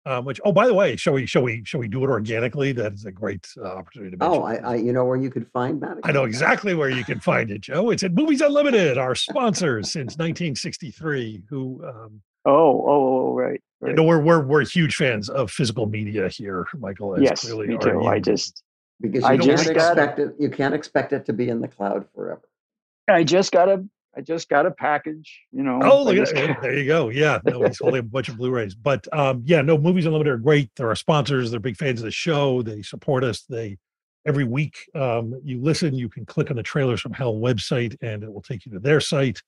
[0.06, 2.72] Um, which oh, by the way, shall we shall we shall we do it organically?
[2.72, 4.40] That is a great uh, opportunity to mention.
[4.42, 6.02] Oh, I, I you know where you could find Madigan?
[6.04, 7.90] I know exactly where you can find it, Joe.
[7.90, 11.42] It's at Movies Unlimited, our sponsors since 1963.
[11.50, 13.60] Who um, Oh, oh, oh, right.
[13.82, 13.94] you right.
[13.96, 17.16] know we're we're we're huge fans of physical media here, Michael.
[17.16, 18.02] as yes, clearly me are too.
[18.06, 18.62] I just
[19.02, 20.34] because I just can't got- expect it.
[20.38, 22.40] You can't expect it to be in the cloud forever.
[23.08, 23.84] I just got a
[24.16, 25.40] I just got a package.
[25.52, 25.80] You know.
[25.82, 26.60] Oh, look at that.
[26.62, 27.10] There you go.
[27.10, 27.38] Yeah.
[27.44, 28.74] No, he's holding a bunch of Blu-rays.
[28.74, 30.70] But um, yeah, no, Movies Unlimited are great.
[30.76, 31.50] They're our sponsors.
[31.50, 32.62] They're big fans of the show.
[32.62, 33.42] They support us.
[33.42, 33.78] They
[34.26, 38.22] every week um, you listen, you can click on the trailers from Hell website and
[38.22, 39.40] it will take you to their site.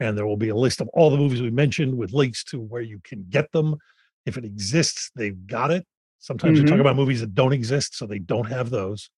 [0.00, 2.60] And there will be a list of all the movies we mentioned with links to
[2.60, 3.76] where you can get them.
[4.26, 5.86] If it exists, they've got it.
[6.18, 6.80] Sometimes we talk Mhm.
[6.80, 9.08] about movies that don't exist, so they don't have those.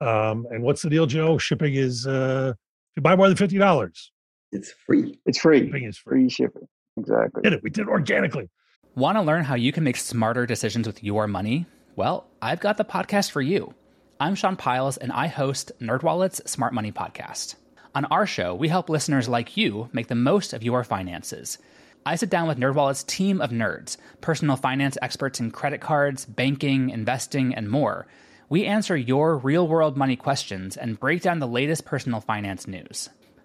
[0.00, 1.36] Um, and what's the deal, Joe?
[1.38, 4.12] Shipping is uh if you buy more than fifty dollars,
[4.54, 5.18] It's free.
[5.26, 5.66] It's free.
[5.66, 6.20] shipping is free.
[6.20, 6.68] Free shipping.
[6.96, 7.42] Exactly.
[7.42, 7.62] Did it?
[7.64, 8.48] We did it organically.
[8.94, 11.66] Want to learn how you can make smarter decisions with your money?
[11.96, 13.74] Well, I've got the podcast for you.
[14.20, 17.56] I'm Sean Pyles, and I host NerdWallet's Smart Money Podcast.
[17.96, 21.58] On our show, we help listeners like you make the most of your finances.
[22.06, 26.90] I sit down with NerdWallet's team of nerds, personal finance experts in credit cards, banking,
[26.90, 28.06] investing, and more.
[28.48, 33.08] We answer your real-world money questions and break down the latest personal finance news.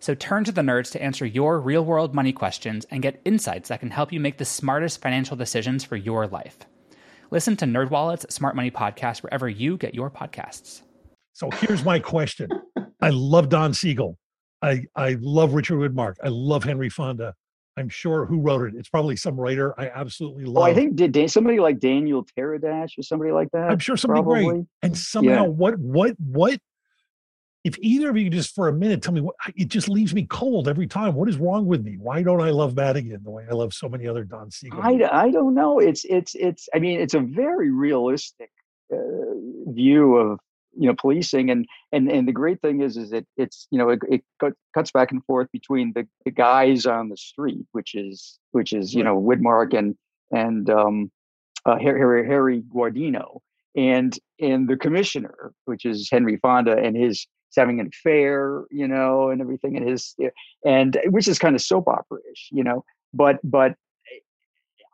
[0.00, 3.68] So turn to the nerds to answer your real world money questions and get insights
[3.68, 6.58] that can help you make the smartest financial decisions for your life.
[7.30, 10.82] Listen to NerdWallet's Smart Money Podcast wherever you get your podcasts.
[11.32, 12.48] So here's my question.
[13.00, 14.18] I love Don Siegel.
[14.62, 16.14] I I love Richard Widmark.
[16.22, 17.34] I love Henry Fonda.
[17.76, 18.74] I'm sure who wrote it.
[18.76, 20.58] It's probably some writer I absolutely love.
[20.58, 23.70] Oh, I think did Dan- somebody like Daniel Taradash or somebody like that.
[23.70, 24.64] I'm sure somebody great.
[24.82, 26.58] And somehow, what what what?
[27.64, 30.26] If either of you just for a minute tell me what it just leaves me
[30.26, 31.14] cold every time.
[31.14, 31.96] What is wrong with me?
[31.98, 34.80] Why don't I love Madigan the way I love so many other Don Siegel?
[34.82, 35.00] I.
[35.10, 35.78] I don't know.
[35.78, 36.68] It's it's it's.
[36.74, 38.50] I mean, it's a very realistic
[38.92, 38.96] uh,
[39.66, 40.38] view of
[40.76, 43.88] you know policing, and and and the great thing is is that it's you know
[43.90, 47.94] it, it cut, cuts back and forth between the, the guys on the street, which
[47.94, 49.10] is which is you Right.
[49.10, 49.96] know Widmark and
[50.32, 51.10] and um,
[51.64, 53.40] uh, Harry, Harry Guardino,
[53.76, 59.30] and and the commissioner, which is Henry Fonda, and his having an affair, you know,
[59.30, 60.14] and everything, and his
[60.64, 63.76] and which is kind of soap opera-ish, you know, but but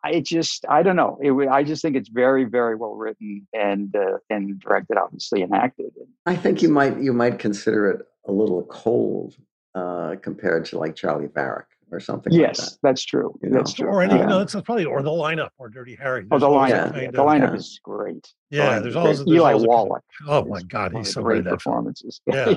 [0.03, 1.19] I just I don't know.
[1.21, 5.55] It, I just think it's very very well written and uh, and directed, obviously, and
[5.55, 5.93] acted.
[6.27, 9.37] I think you might you might consider it a little cold
[9.75, 12.79] uh, compared to like Charley Varrick or something like yes, that.
[12.83, 13.39] that's true.
[13.43, 13.89] You That's true.
[13.89, 14.27] or any yeah.
[14.27, 16.27] no, that's probably or the lineup or Dirty Harry.
[16.31, 16.69] Oh, the lineup.
[16.97, 17.55] yeah, of- the lineup yeah.
[17.55, 18.33] is great.
[18.51, 20.05] Yeah, Lineup there's always there's Eli always a- Wallach.
[20.27, 22.21] Oh my God, he's so great great that performances.
[22.33, 22.55] Yeah.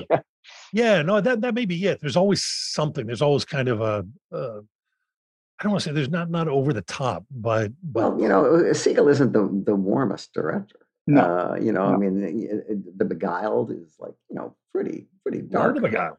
[0.72, 2.00] Yeah, no, that that may be it.
[2.00, 3.06] There's always something.
[3.06, 4.06] There's always kind of a.
[4.32, 4.60] Uh,
[5.58, 8.28] I don't want to say there's not not over the top, but but Well, you
[8.28, 10.80] know, uh, Siegel isn't the the warmest director.
[11.06, 15.06] No, Uh, you know, I mean, it- it- the Beguiled is like you know pretty
[15.22, 15.80] pretty Love dark.
[15.80, 16.10] the guy.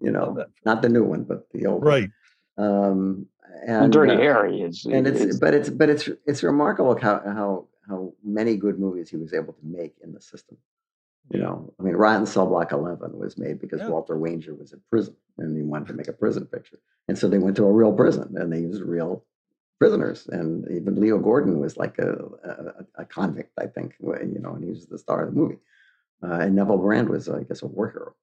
[0.00, 1.82] You know, not the new one, but the old.
[1.82, 1.88] one.
[1.88, 2.10] Right.
[2.56, 3.26] Um,
[3.66, 4.84] and Dirty uh, Harry is.
[4.84, 9.08] and it's is- but it's but it's it's remarkable how how how many good movies
[9.08, 10.56] he was able to make in the system.
[11.30, 13.88] You know, I mean, Riot in Cell Block Eleven was made because Yeah.
[13.88, 17.28] Walter Wanger was in prison and he wanted to make a prison picture, and so
[17.28, 19.24] they went to a real prison and they used real
[19.78, 22.10] prisoners, and even Leo Gordon was like a
[22.44, 25.58] a, a convict, I think, you know, and he was the star of the movie,
[26.22, 28.14] uh, and Neville Brand was, I guess, a war hero.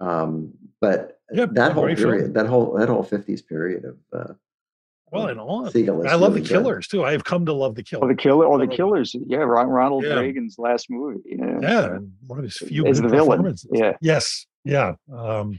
[0.00, 2.10] Um, but Yep, that whole great film.
[2.10, 4.34] period, that whole that whole fifties period of uh,
[5.10, 6.54] Well, and all Siegel is I love really the good.
[6.62, 7.04] Killers too.
[7.04, 8.08] I have come to love the Oh, Killers.
[8.08, 9.14] the killer, or the killers.
[9.26, 10.20] Yeah, Ron- Ronald Yeah.
[10.20, 11.20] Reagan's last movie.
[11.24, 11.58] Yeah.
[11.62, 13.96] yeah, one of his few As good the villain, yeah.
[14.02, 14.46] Yes.
[14.64, 14.94] Yeah.
[15.12, 15.58] Um,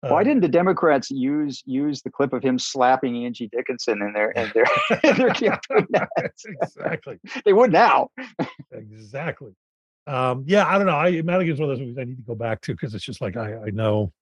[0.00, 4.12] Why uh, didn't the Democrats use use the clip of him slapping Angie Dickinson in
[4.12, 4.64] their in their
[5.10, 5.86] in their campaign?
[6.18, 6.44] ads?
[6.44, 7.18] exactly.
[7.46, 8.08] They would now.
[8.72, 9.52] Exactly.
[10.06, 10.96] Um, yeah, I don't know.
[10.96, 13.20] I Madigan's one of those movies I need to go back to because it's just
[13.20, 14.12] like I, I know,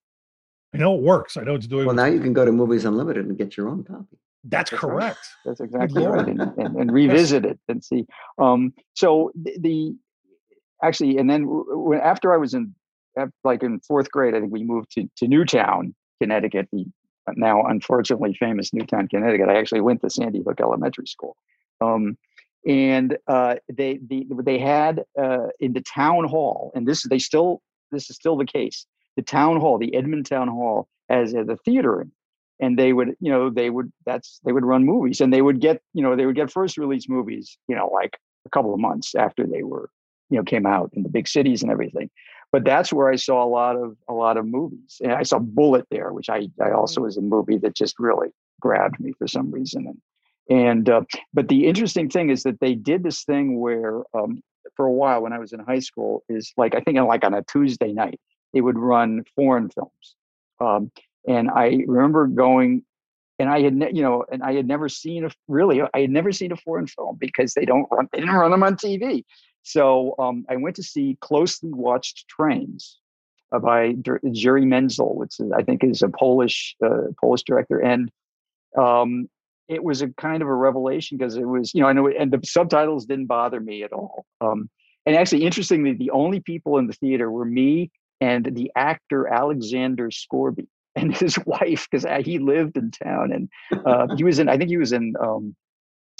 [0.73, 1.37] I know it works.
[1.37, 1.85] I know it's doing.
[1.85, 4.17] Well, now you can go to Movies Unlimited and get your own copy.
[4.43, 4.79] that's That's right.
[4.79, 5.19] correct.
[5.45, 6.19] That's exactly Lord.
[6.19, 8.05] right, and, and, and revisit it and see.
[8.37, 9.95] Um, so the, the
[10.83, 12.75] actually, and then w- w- after I was in
[13.43, 16.85] like in fourth grade, I think we moved to to Newtown, Connecticut, the
[17.35, 19.49] now unfortunately famous Newtown, Connecticut.
[19.49, 21.35] I actually went to Sandy Hook Elementary School,
[21.81, 22.17] um,
[22.67, 27.61] and uh, they the, they had uh, in the town hall, and this they still
[27.91, 28.85] this is still the case.
[29.17, 32.07] The town hall, the Edmond Town Hall, as as a the theater
[32.61, 35.59] and they would you know they would that's they would run movies and they would
[35.59, 38.79] get you know they would get first release movies you know like a couple of
[38.79, 39.89] months after they were
[40.29, 42.09] you know came out in the big cities and everything
[42.51, 45.39] but that's where i saw a lot of a lot of movies and i saw
[45.39, 48.29] Bullitt there which i i also was a movie that just really
[48.61, 49.97] grabbed me for some reason and
[50.51, 51.01] and uh,
[51.33, 54.41] but the interesting thing is that they did this thing where um,
[54.75, 57.33] for a while when i was in high school is like i think like on
[57.33, 58.19] a tuesday night
[58.53, 60.15] they would run foreign films
[60.61, 60.91] um,
[61.27, 62.83] and I remember going,
[63.39, 66.09] and I had, ne- you know, and I had never seen a really, I had
[66.09, 69.23] never seen a foreign film because they don't run, they didn't run them on TV.
[69.63, 72.99] So um, I went to see Closely Watched Trains
[73.51, 77.79] uh, by Jer- Jerry Menzel, which is, I think is a Polish uh, Polish director,
[77.79, 78.11] and
[78.77, 79.29] um,
[79.71, 82.31] it was a kind of a revelation because it was, you know, I know, and
[82.31, 84.25] the subtitles didn't bother me at all.
[84.41, 84.69] Um,
[85.05, 90.11] and actually, interestingly, the only people in the theater were me and the actor Alexander
[90.11, 93.49] Scourby and his wife because he lived in town and
[93.85, 95.55] uh, he was in i think he was in um,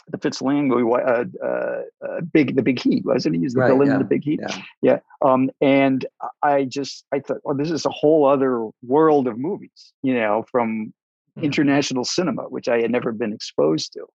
[0.07, 3.53] the Fritz Lang movie uh, uh, uh, big the big heat wasn't he he was
[3.53, 4.61] the Right, villain yeah, in the big heat Yeah.
[4.81, 6.05] yeah um, and
[6.41, 10.45] i just i thought well this is a whole other world of movies you know
[10.49, 10.93] from
[11.39, 11.43] Mhm.
[11.43, 14.05] international cinema which i had never been exposed to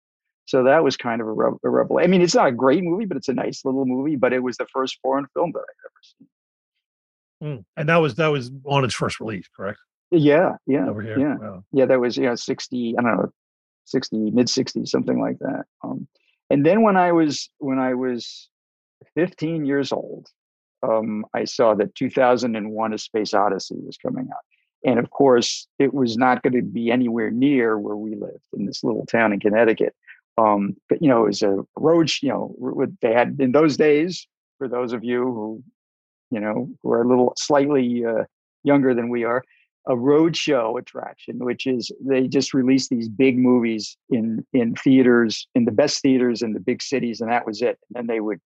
[0.44, 2.82] so that was kind of a, rev- a revelation i mean it's not a great
[2.84, 5.60] movie but it's a nice little movie but it was the first foreign film that
[5.60, 6.28] i've ever seen
[7.42, 7.64] Mm.
[7.76, 9.78] And that was that was on its first release, correct?
[10.10, 11.18] yeah yeah Over here.
[11.18, 11.64] yeah Wow.
[11.70, 13.30] yeah that was you know 60 i don't know
[13.84, 16.08] 60 mid 60s something like that um
[16.48, 18.48] and then when i was when i was
[19.16, 20.28] 15 years old
[20.82, 24.44] um i saw that 2001 a space odyssey was coming out
[24.86, 28.64] and of course it was not going to be anywhere near where we lived in
[28.64, 29.94] this little town in connecticut
[30.38, 32.54] um but you know it was a road you know
[33.02, 34.26] they had in those days
[34.58, 35.62] for those of you who
[36.30, 38.24] you know who are a little slightly uh,
[38.64, 39.42] younger than we are
[39.86, 45.64] a roadshow attraction, which is they just released these big movies in in theaters, in
[45.64, 47.78] the best theaters in the big cities, and that was it.
[47.88, 48.40] And then they would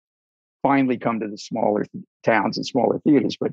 [0.63, 3.37] finally come to the smaller th- towns and smaller theaters.
[3.41, 3.53] But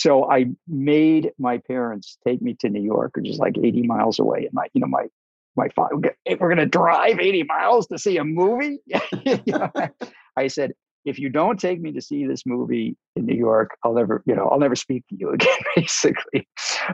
[0.00, 4.18] so I made my parents take me to New York, which is like 80 miles
[4.18, 4.46] away.
[4.46, 5.08] And my, you know, my
[5.56, 8.78] my father, we're going to drive 80 miles to see a movie.
[9.26, 9.70] You know,
[10.38, 10.72] I said,
[11.04, 14.34] if you don't take me to see this movie in New York, I'll never, you
[14.34, 16.48] know, I'll never speak to you again, basically.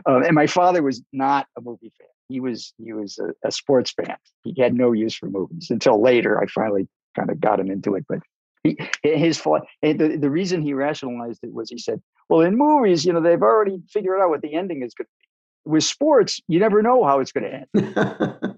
[0.05, 2.07] Um, and my father was not a movie fan.
[2.27, 4.17] He was he was a, a sports fan.
[4.43, 6.41] He had no use for movies until later.
[6.41, 8.05] I finally kind of got him into it.
[8.09, 8.19] But
[8.63, 9.63] he, his fault.
[9.83, 13.21] Eh, the, the reason he rationalized it was he said, "Well, in movies, you know,
[13.21, 15.71] they've already figured out what the ending is going to be.
[15.71, 18.57] With sports, you never know how it's going to end."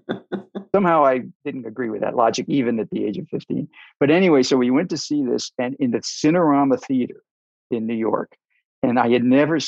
[0.74, 3.68] somehow I didn't agree with that logic, even at the age of 15.
[3.98, 7.22] But anyway, so we went to see this and in the Cinerama Theater
[7.70, 8.36] in New York.
[8.82, 9.58] And I had never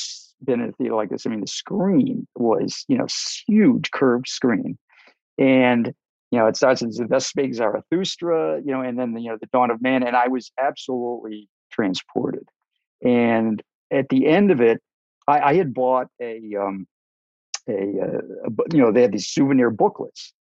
[0.43, 1.25] been in a theater like this.
[1.25, 3.07] I mean, the screen was, you know,
[3.47, 4.77] huge curved screen.
[5.37, 5.93] And,
[6.33, 9.45] you know, it starts as the best Zarathustra, you know, and then, you know, the
[9.53, 10.01] dawn of man.
[10.01, 12.47] And I was absolutely transported.
[13.03, 14.81] And at the end of it,
[15.27, 16.87] I, I had bought a, um,
[17.69, 18.21] a, uh,
[18.71, 20.33] you know, they had these souvenir booklets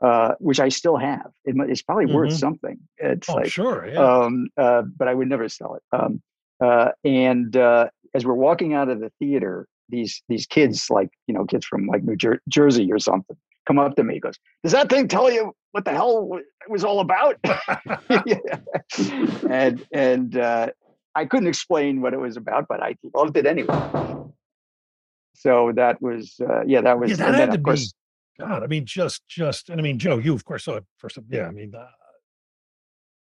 [0.00, 1.30] uh, which I still have.
[1.44, 2.38] It, it's probably worth Mhm.
[2.38, 2.78] something.
[2.98, 3.88] It's Oh, like, sure.
[3.88, 4.24] Yeah.
[4.24, 5.82] um, uh, but I would never sell it.
[5.92, 6.22] Um,
[6.60, 11.34] uh, and uh, as we're walking out of the theater, these these kids, like you
[11.34, 14.14] know, kids from like New Jer- Jersey or something, come up to me.
[14.14, 17.36] He Goes, does that thing tell you what the hell it was all about?
[19.50, 20.68] And and uh,
[21.14, 23.74] I couldn't explain what it was about, but I loved it anyway.
[25.34, 27.92] So that was uh, yeah, that was yeah, that and then, had to of course,
[28.38, 28.44] be.
[28.44, 31.18] God, I mean, just, just, and I mean, Joe, you of course saw it first.
[31.28, 31.86] Yeah, I mean, uh,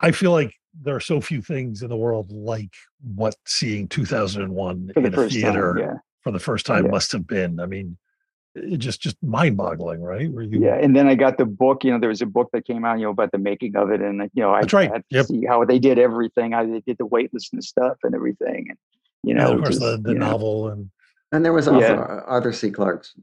[0.01, 2.73] I feel like there are so few things in the world like
[3.03, 5.83] what seeing 2001 for the in a theater time.
[5.83, 5.95] Yeah.
[6.23, 6.91] for the first time Yeah.
[6.91, 7.61] must have been.
[7.61, 7.97] I mean,
[8.57, 10.31] it just just mind boggling, right?
[10.31, 11.85] Where you yeah, and then I got the book.
[11.85, 13.91] You know, there was a book that came out, you know, about the making of
[13.91, 14.91] it, and you know, I That's right.
[14.91, 15.27] had to Yep.
[15.27, 16.53] see how they did everything.
[16.53, 18.79] How they did the weightlessness stuff and everything, and
[19.23, 20.91] you know, and of course just, the, the you know, novel and
[21.33, 22.23] And there was also Yeah.
[22.27, 22.71] Arthur C.
[22.71, 23.15] Clarke's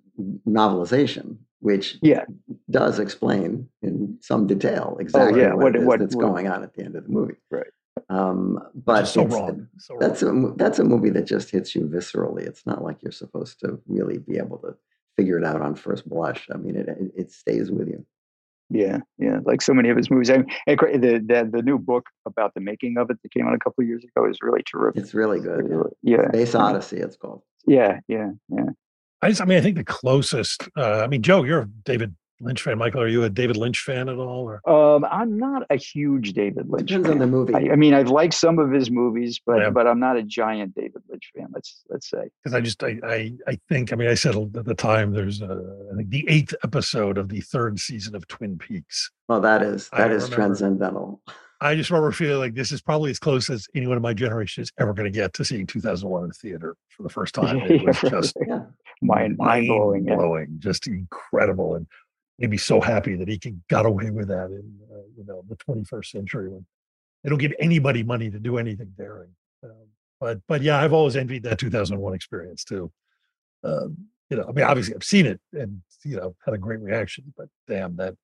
[0.47, 2.25] novelization, which Yeah.
[2.69, 6.21] does explain in some detail exactly Oh, yeah, what, what- it is what- that's what-
[6.21, 7.35] going on at the end of the movie.
[7.49, 7.67] Right.
[8.09, 9.67] Um, but but so wrong.
[9.77, 10.51] So That's wrong.
[10.53, 12.41] a that's a movie that just hits you viscerally.
[12.41, 14.75] It's not like you're supposed to really be able to
[15.17, 16.47] figure it out on first blush.
[16.53, 18.05] I mean, it it, it stays with you.
[18.69, 20.31] Yeah, yeah, like so many of his movies.
[20.31, 23.47] I mean, and the, the the new book about the making of it that came
[23.47, 25.01] out a couple of years ago is really terrific.
[25.01, 25.67] It's really good.
[26.03, 26.17] Yeah.
[26.17, 27.43] Yeah, Space Odyssey, it's called.
[27.67, 28.69] Yeah, yeah, yeah.
[29.21, 30.67] I just, I mean, I think the closest.
[30.75, 32.77] Uh, I mean, Joe, you're a David Lynch fan.
[32.77, 34.47] Michael, are you a David Lynch fan at all?
[34.49, 36.89] Or Um, I'm not a huge David Lynch.
[36.89, 37.31] Depends on the fan.
[37.31, 37.53] movie.
[37.55, 39.69] I, I mean, I've liked some of his movies, but Yeah.
[39.69, 41.47] but I'm not a giant David Lynch fan.
[41.53, 42.29] Let's let's say.
[42.43, 45.41] because I just I, I I think I mean I said at the time there's
[45.41, 45.59] uh,
[45.91, 49.11] I think the eighth episode of the third season of Twin Peaks.
[49.27, 50.35] well, that is I that is remember.
[50.35, 51.21] transcendental.
[51.61, 54.63] I just remember feeling like this is probably as close as anyone in my generation
[54.63, 57.57] is ever going to get to seeing 2001 in the theater for the first time.
[57.61, 58.35] It was just.
[58.45, 58.63] Yeah.
[59.01, 60.05] mind mind blowing.
[60.05, 60.15] Yeah.
[60.15, 61.87] blowing, just incredible, and
[62.39, 65.43] made me so happy that he can, got away with that in uh, you know
[65.47, 66.65] the 21st century when
[67.23, 69.29] they don't give anybody money to do anything daring.
[69.63, 69.87] Um,
[70.19, 72.91] but but yeah, I've always envied that 2001 experience too.
[73.63, 73.97] Um,
[74.29, 77.33] you know, I mean, obviously I've seen it and you know had a great reaction,
[77.37, 78.15] but damn that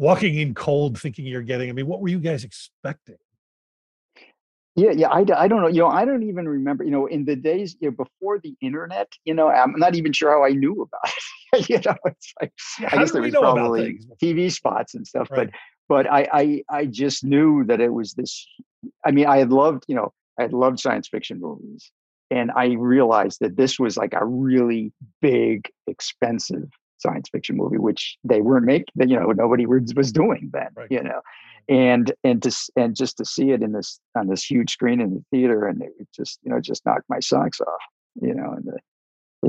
[0.00, 1.68] walking in cold, thinking you're getting.
[1.68, 3.16] I mean, what were you guys expecting?
[4.76, 5.08] Yeah, yeah.
[5.08, 5.68] I, I don't know.
[5.68, 6.84] You know, I don't even remember.
[6.84, 10.12] You know, in the days you know, before the internet, you know, I'm not even
[10.12, 11.22] sure how I knew about it.
[11.68, 14.00] you know, it's like Yeah, I guess there was probably?
[14.22, 15.50] TV spots and stuff, Right.
[15.50, 18.46] but but I, I I just knew that it was this.
[19.04, 21.90] I mean, I had loved you know I had loved science fiction movies,
[22.30, 28.16] and I realized that this was like a really big, expensive science fiction movie, which
[28.24, 28.86] they weren't making.
[28.96, 30.68] You know, nobody was was doing then.
[30.76, 30.90] Right.
[30.90, 31.20] You know,
[31.68, 35.14] and and to and just to see it in this on this huge screen in
[35.14, 37.82] the theater, and it just you know just knocked my socks off.
[38.22, 38.78] You know, and the,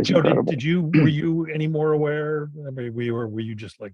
[0.02, 2.50] Joe, did, did you were you any more aware?
[2.68, 3.94] I mean, we were were you just like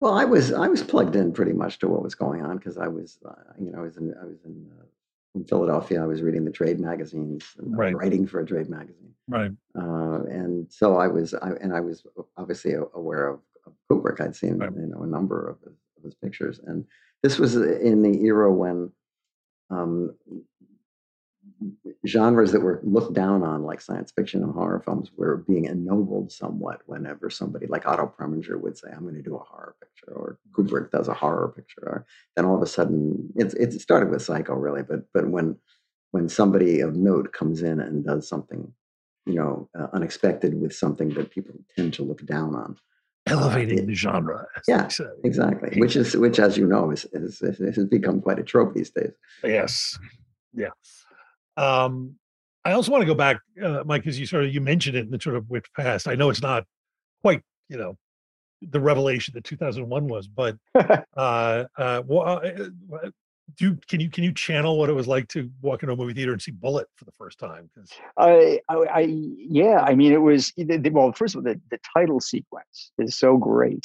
[0.00, 2.78] Well, I was I was plugged in pretty much to what was going on because
[2.78, 4.84] I was uh, you know I was in I was in uh,
[5.34, 6.02] in Philadelphia.
[6.02, 7.94] I was reading the trade magazines, and Right.
[7.94, 9.50] writing for a trade magazine, right?
[9.76, 12.06] uh, and so I was I, and I was
[12.36, 14.20] obviously aware of, of Kubrick.
[14.20, 14.72] I'd seen Right.
[14.72, 16.84] you know a number of his, of his pictures, and
[17.22, 18.92] this was in the era when
[19.70, 20.14] um,
[22.08, 26.32] genres that were looked down on, like science fiction and horror films, were being ennobled
[26.32, 26.80] somewhat.
[26.86, 30.38] Whenever somebody like Otto Preminger would say, "I'm going to do a horror picture," or
[30.52, 34.22] Kubrick does a horror picture, or then all of a sudden, it's it started with
[34.22, 35.56] Psycho, really, but but when
[36.12, 38.72] when somebody of note comes in and does something,
[39.26, 42.76] you know, uh, unexpected with something that people tend to look down on.
[43.26, 44.46] Elevating it- the genre.
[44.66, 44.88] Yeah.
[45.24, 48.72] Exactly, which is which, as you know, is, is, is has become quite a trope
[48.74, 49.12] these days.
[49.44, 49.98] Yes.
[50.54, 50.70] Yeah.
[51.58, 52.14] Um,
[52.64, 55.04] I also want to go back, uh, Mike, because you sort of you mentioned it
[55.04, 56.06] in the sort of went past.
[56.08, 56.64] I know it's not
[57.22, 57.96] quite, you know,
[58.62, 63.10] the revelation that 2001 was, but uh, uh, uh, uh,
[63.56, 66.12] do can you can you channel what it was like to walk into a movie
[66.12, 67.70] theater and see Bullitt for the first time?
[67.74, 71.12] Because I, I, I, yeah, I mean, it was the- well.
[71.12, 73.84] First of all, the, the title sequence is so great.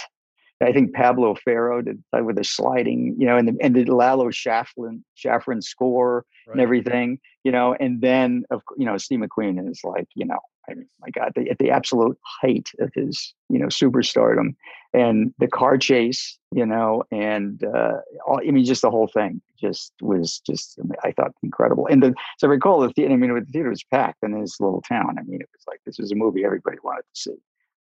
[0.62, 4.30] I think Pablo Ferro did with the sliding, you know, and the and the Lalo
[4.30, 9.82] Schifrin Schifrin score and everything, you know, and then of you know Steve McQueen is
[9.84, 10.40] like, you know,
[10.70, 14.56] I mean, my God, the, at the absolute height of his, you know, superstardom,
[14.94, 19.42] and the car chase, you know, and uh, all, I mean, just the whole thing
[19.60, 21.88] just was just I thought incredible.
[21.88, 23.14] And the so I recall the theater.
[23.14, 25.18] I mean, the theater was packed in this little town.
[25.20, 27.36] I mean, it was like this was a movie everybody wanted to see.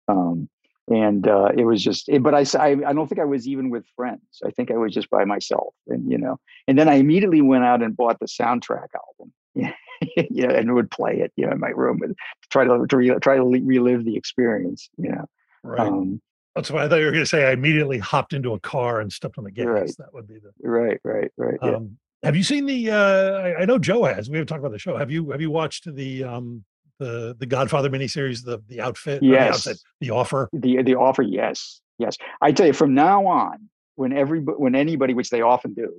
[0.08, 0.48] Um,
[0.90, 4.22] and uh, it was just, it, but I don't think I was even with friends.
[4.44, 7.64] I think I was just by myself, and you know, and then I immediately went
[7.64, 9.32] out and bought the soundtrack album,
[10.30, 12.16] you know, and would play it, you know, in my room and
[12.50, 15.24] try to, to re, try to relive the experience, you know.
[15.62, 15.80] right.
[15.80, 16.20] Um,
[16.54, 19.00] That's why I thought you were going to say I immediately hopped into a car
[19.00, 19.66] and stepped on the gas.
[19.66, 19.90] Right.
[19.98, 20.52] That would be the.
[20.68, 21.58] right, right, right.
[21.62, 21.76] Yeah.
[21.76, 22.90] Um, have you seen the?
[22.90, 24.28] Uh, I, I know Joe has.
[24.28, 24.96] We haven't talked about the show.
[24.96, 25.30] Have you?
[25.30, 26.64] Have you watched the um,
[26.98, 29.18] the the Godfather miniseries, the the outfit?
[29.18, 29.66] or the Yes.
[29.66, 30.48] outfit, the offer.
[30.52, 35.14] the the offer yes yes i tell you from now on when every when anybody
[35.14, 35.92] which they often do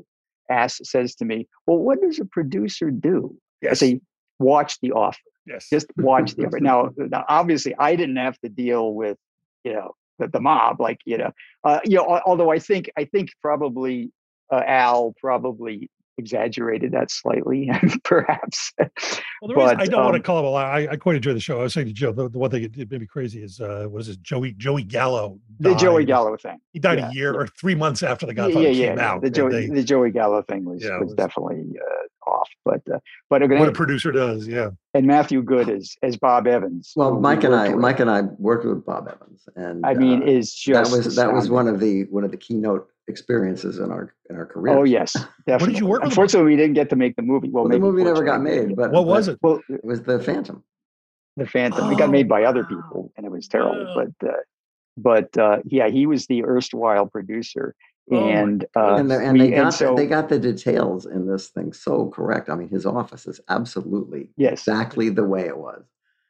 [0.50, 3.36] asks says to me well what does a producer do
[3.70, 4.00] i say
[4.40, 5.68] watch the offer yes.
[5.70, 9.18] just watch the offer now, now obviously i didn't have to deal with
[9.64, 11.32] you know the, the mob like you know
[11.66, 14.12] uh you know although i think i think probably
[14.52, 15.90] uh, al probably
[16.20, 17.72] exaggerated that slightly,
[18.04, 18.72] perhaps.
[18.78, 18.90] Well,
[19.48, 20.64] the reason I don't want to um, call him a lie.
[20.82, 21.60] I, I quite enjoy the show.
[21.60, 23.86] I was saying to Joe, the, the one thing that made me crazy is uh,
[23.90, 24.18] what is this?
[24.18, 25.40] Joey Joey Gallo.
[25.60, 26.06] the Joey.
[26.06, 26.60] Gallo thing.
[26.74, 27.40] He died yeah, a year yeah.
[27.40, 29.10] or three months after the Yeah, Godfather yeah, came yeah.
[29.10, 29.22] out.
[29.22, 32.50] The and Joey, they- the Joey Gallo thing was Yeah, was, was- definitely uh, off,
[32.66, 33.00] but uh,
[33.30, 34.70] but what a producer does, yeah.
[34.94, 36.94] and Matthew Goode as as Bob Evans.
[36.96, 39.86] Well, who we Mike and I, with, Mike and I worked with Bob Evans, and
[39.86, 42.38] I mean, uh, is just that was that was one of the one of the
[42.38, 44.78] keynote experiences in our in our career.
[44.78, 45.14] Oh yes,
[45.48, 45.78] definitely.
[45.78, 46.12] you work with?
[46.12, 47.50] Unfortunately, we didn't get to make the movie.
[47.50, 49.40] Well, Well, the movie never got made, but What was but it?
[49.42, 50.64] well, It was the Phantom.
[51.36, 51.92] the Phantom.
[51.92, 53.86] It got made by other Oh, people, and it was terrible.
[53.96, 54.06] Wow.
[54.22, 54.34] But uh,
[54.98, 57.76] but uh, yeah, he was the erstwhile producer,
[58.12, 61.26] Oh and uh, and the, and we- they got so they got the details in
[61.28, 62.50] this thing so correct.
[62.50, 65.84] I mean, his office is absolutely yes, exactly the way it was,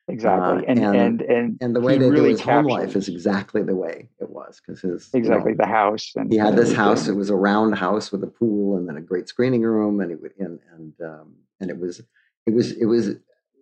[0.10, 2.96] exactly, uh, and, and- and and and the way they really do his home life
[2.96, 6.12] is exactly the way it was because his you know, exactly the house.
[6.16, 7.08] And he had this house.
[7.08, 10.12] It was a round house with a pool and then a great screening room, and
[10.12, 12.02] it would and and um, and it was
[12.46, 13.16] it was it was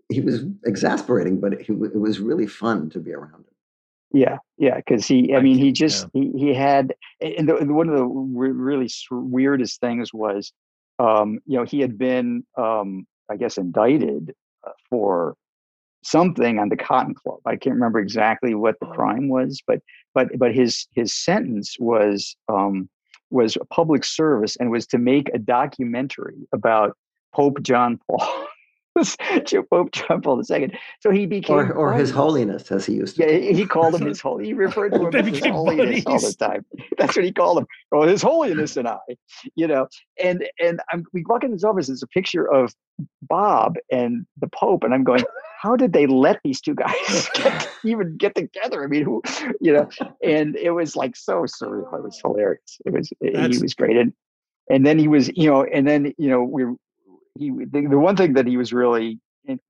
[0.10, 3.46] he was exasperating, but it, it was really fun to be around him.
[4.14, 7.76] Yeah, yeah, because he, I I mean, he just he, he had, and, the, and
[7.76, 10.54] one of the really weirdest things was,
[10.98, 14.34] um, you know, he had been, um, I guess, indicted
[14.66, 15.36] uh, for
[16.04, 17.40] something on the Cotton Club.
[17.46, 18.94] I can't remember exactly what the Oh.
[18.94, 19.82] crime was, but
[20.14, 22.90] but but his his sentence was um,
[23.30, 26.98] was public service and was to make a documentary about
[27.34, 28.46] Pope John Paul.
[29.70, 30.78] Pope John Paul II.
[31.02, 32.12] So he became Or or His.
[32.12, 33.24] Holiness, as he used to.
[33.24, 34.46] Yeah, he he called him his holy.
[34.46, 36.66] He referred to him They as his became holiness all the time.
[36.98, 37.68] That's what he called him.
[37.92, 38.98] Oh, his holiness and I,
[39.56, 39.88] you know.
[40.22, 41.90] And and I'm, we walk in his office.
[41.90, 42.74] It's a picture of
[43.22, 45.24] Bob and the Pope, and I'm going,
[45.62, 48.84] how did they let these two guys get, even get together?
[48.84, 49.22] I mean, who,
[49.60, 49.90] you know?
[50.24, 51.94] And it was like so surreal.
[51.94, 52.80] It was hilarious.
[52.86, 53.98] It was he was great.
[53.98, 54.14] And
[54.70, 56.66] and then he was, you know, and then you know we
[57.38, 59.20] he the, the one thing that he was really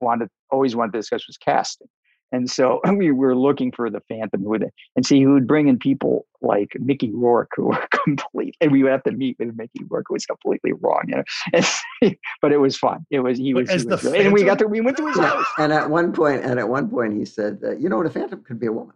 [0.01, 1.88] wanted always wanted to discuss was casting.
[2.32, 5.68] And so we were looking for the Phantom who would and see who would bring
[5.68, 9.55] in people like Mickey Rourke who were complete and we would have to meet with
[9.55, 11.24] Mickey Rourke who was completely wrong, you know.
[12.01, 13.05] And, but it was fun.
[13.09, 14.15] It was he was, he was good.
[14.15, 15.45] and we got to we went to his house.
[15.57, 18.05] and at one point, and at one point, he said, uh, "You know what?
[18.05, 18.93] A Phantom could be a woman.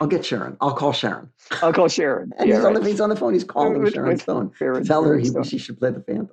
[0.00, 0.56] I'll get Sharon.
[0.62, 1.28] I'll call Sharon."
[1.62, 2.32] I'll call Sharon.
[2.38, 3.34] And Yeah, he's on the he's on the phone.
[3.34, 6.00] He's calling With- Sharon with Stone Sharon- to tell her he, she should play the
[6.00, 6.30] Phantom.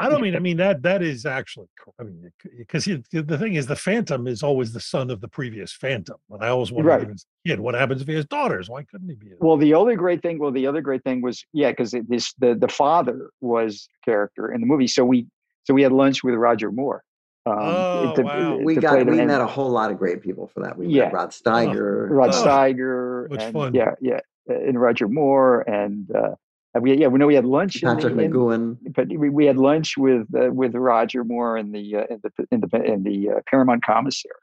[0.00, 0.34] I don't mean.
[0.34, 1.66] I mean that that is actually.
[1.98, 5.72] I mean, because the thing is, the Phantom is always the son of the previous
[5.72, 6.16] Phantom.
[6.30, 7.02] And I always wondered, Right.
[7.02, 8.68] even as a kid, what happens if he has daughters?
[8.70, 9.32] Why couldn't he be?
[9.32, 12.32] A, Well, the other great thing, well, the other great thing was, yeah, because this
[12.34, 15.26] the the father was a character in the movie, so we
[15.64, 17.02] so we had lunch with Roger Moore.
[17.46, 18.56] Um, Oh, wow.
[18.58, 20.76] We got we met a whole lot of great people for that.
[20.76, 21.04] We Yeah.
[21.04, 23.74] met Rod Steiger, Rod Oh, Steiger, much and, fun.
[23.74, 26.34] yeah, yeah, and Roger Moore, and uh,
[26.74, 27.82] and we yeah, we know we had lunch.
[27.82, 28.76] Patrick the, in- McGowan.
[28.94, 32.46] but we, we had lunch with uh, with Roger Moore in the uh, in the
[32.50, 34.34] in the in the uh, Paramount commissary.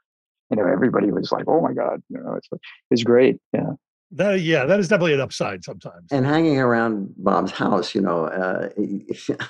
[0.50, 2.60] You know, everybody was like, "Oh my god!" You know, it's it
[2.90, 3.38] was great.
[3.52, 3.72] Yeah.
[4.12, 6.06] that yeah, that is definitely an upside sometimes.
[6.10, 8.68] and hanging around Bob's house, you know, uh,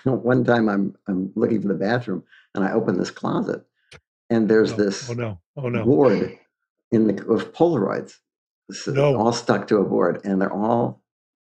[0.11, 2.25] one time I'm I'm looking for the bathroom
[2.55, 3.65] and I open this closet
[4.31, 5.41] and there's oh, this oh no!
[5.57, 5.85] Oh no!
[5.85, 6.39] board
[6.91, 8.15] in the of Polaroids,
[8.89, 9.17] No.
[9.17, 11.03] all stuck to a board, and they're all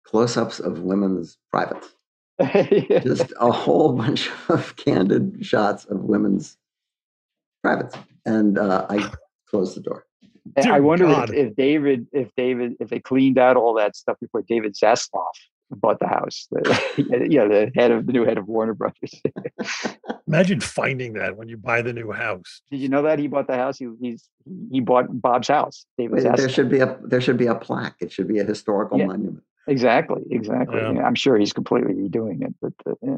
[0.04, 1.95] close-ups of women's privates.
[3.04, 6.58] Just a whole bunch of candid shots of women's
[7.64, 7.95] privates,
[8.26, 9.12] and uh, I
[9.47, 10.06] closed the door.
[10.56, 14.20] And I wonder if, if David, if David, if they cleaned out all that stuff
[14.20, 15.32] before David Zaslav
[15.72, 16.47] bought the house.
[16.51, 19.22] The, yeah, the head of the new head of Warner Brothers.
[20.28, 22.62] Imagine finding that when you buy the new house.
[22.70, 23.78] Did you know that he bought the house?
[23.78, 24.30] He he's
[24.72, 25.86] he bought Bob's house.
[25.97, 27.95] David Wait, there should be a there should be a plaque.
[28.01, 29.06] It should be a historical Yeah.
[29.08, 29.43] monument.
[29.68, 30.78] Exactly, exactly.
[30.78, 30.91] Yeah.
[30.91, 32.53] Yeah, I'm sure he's completely redoing it.
[32.61, 33.18] But uh, yeah.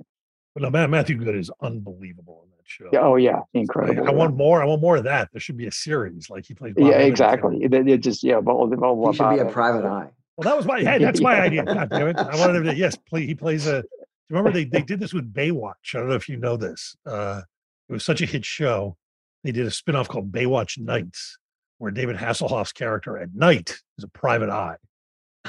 [0.53, 2.89] But no, Matthew Goode is unbelievable in that show.
[2.93, 4.07] Yeah, oh yeah, Like, incredible.
[4.07, 4.61] I want more.
[4.61, 5.29] I want more of that.
[5.33, 6.73] There should be a series like he plays.
[6.75, 7.61] Bob yeah, exactly.
[7.61, 10.09] It, it just yeah, all, all, He should be a Bob private eye.
[10.37, 10.79] Well, that was my.
[10.81, 11.63] Hey, that's my idea.
[11.63, 12.17] God damn it!
[12.17, 12.75] I wanted him to.
[12.75, 13.81] Yes, play, he plays a.
[13.81, 13.87] Do
[14.29, 15.93] you remember they they did this with Baywatch?
[15.93, 16.95] I don't know if you know this.
[17.05, 17.41] Uh,
[17.89, 18.97] it was such a hit show.
[19.43, 21.37] They did a spinoff called Baywatch Nights,
[21.77, 24.77] where David Hasselhoff's character at night is a private eye,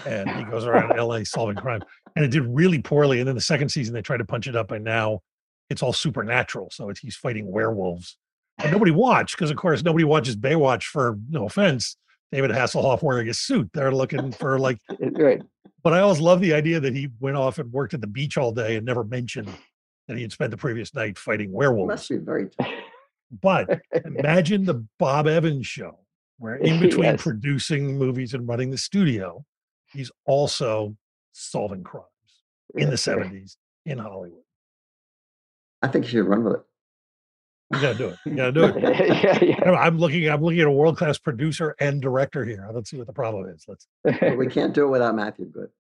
[0.05, 1.24] and he goes around L.A.
[1.24, 1.82] solving crime.
[2.14, 3.18] And it did really poorly.
[3.20, 5.20] And then the second season they tried to punch it up, and now
[5.70, 6.68] it's all supernatural.
[6.72, 8.16] So it's, he's fighting werewolves.
[8.59, 11.97] And nobody watched because, of course, nobody watches Baywatch for no offense.
[12.32, 13.70] David Hasselhoff wearing a suit.
[13.72, 14.78] They're looking for like
[15.12, 15.40] right.
[15.84, 18.36] but I always love the idea that he went off and worked at the beach
[18.36, 19.49] all day and never mentioned
[20.09, 21.88] that he had spent the previous night fighting werewolves.
[21.88, 22.68] must be very tough.
[23.42, 25.99] But imagine the Bob Evans show,
[26.38, 27.22] where in between Yes.
[27.22, 29.44] producing movies and running the studio,
[29.97, 30.97] he's also
[31.32, 32.07] solving crimes
[32.74, 34.42] in the 70s in Hollywood.
[35.82, 36.62] I think you should run with it.
[37.72, 38.18] You gotta do it.
[38.24, 38.76] You gotta do it.
[39.42, 39.70] yeah, yeah.
[39.72, 40.28] I'm looking.
[40.30, 42.68] I'm looking at a world class producer and director here.
[42.72, 43.64] Let's see what the problem is.
[43.66, 43.88] Let's.
[44.05, 45.70] But we can't do it without Matthew Goode.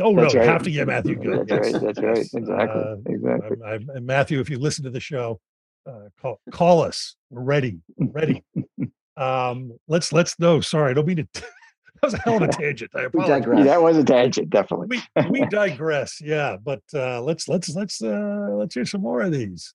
[0.00, 0.48] Oh no, That's you right.
[0.48, 1.46] have to get Matthew Goode.
[1.46, 1.82] That's yes, right.
[1.82, 2.18] That's right.
[2.18, 2.82] Exactly.
[2.82, 3.56] Uh, exactly.
[3.62, 5.38] I'm, I'm, and Matthew, if you listen to the show,
[5.86, 7.16] uh, call call us.
[7.30, 7.80] We're ready.
[7.98, 8.44] We're ready.
[9.18, 10.62] um, let's let's no.
[10.62, 11.28] Sorry, I don't mean to.
[11.34, 11.44] that
[12.04, 12.90] was a hell of a tangent.
[12.94, 13.64] I apologize.
[13.64, 15.00] that was a tangent, definitely.
[15.16, 16.20] We we digress.
[16.20, 19.74] Yeah, but uh, let's let's let's uh, let's hear some more of these.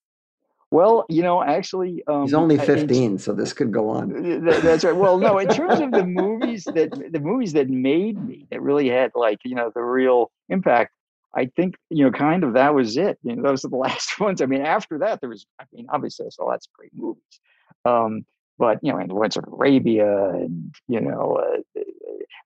[0.71, 4.45] Well, you know, actually, um, He's only 15, so this could go on.
[4.45, 4.95] That's right.
[4.95, 8.89] Well, no, in terms of the movies that the movies that made me, that really
[8.89, 10.93] had like you know the real impact.
[11.35, 13.17] I think you know, kind of that was it.
[13.23, 14.41] You know, those are the last ones.
[14.41, 15.45] I mean, after that, there was.
[15.59, 17.39] I mean, obviously, I saw lots of great movies,
[17.85, 18.25] um,
[18.59, 21.81] but you know, and Lawrence of Arabia, and you know, uh,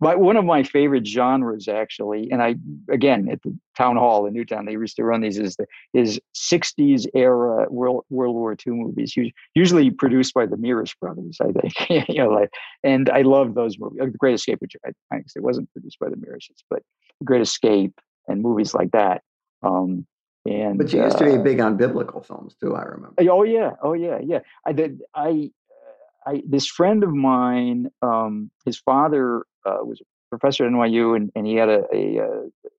[0.04, 2.56] my one of my favorite genres actually, and I
[2.92, 6.20] again at the town hall in Newtown, they used to run these is the is
[6.36, 9.16] 60s era World World War II movies,
[9.56, 12.10] usually produced by the Mirisch brothers, I think.
[12.10, 12.52] you know, like,
[12.84, 14.00] and I love those movies.
[14.02, 16.84] Uh, The Great Escape, which I, guess it wasn't produced by the Mirisch, but
[17.20, 19.22] The Great Escape and movies like that.
[19.64, 20.06] Um,
[20.46, 23.16] and But you used to be uh, big on biblical films too, I remember.
[23.30, 24.40] Oh yeah, oh yeah, yeah.
[24.66, 25.02] I did.
[25.16, 25.52] I,
[26.28, 31.16] uh, I this friend of mine, um, his father uh, was a professor at NYU,
[31.16, 32.70] and, and he had a, a uh,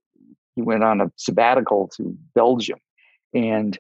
[0.56, 2.78] he went on a sabbatical to Belgium,
[3.32, 3.78] and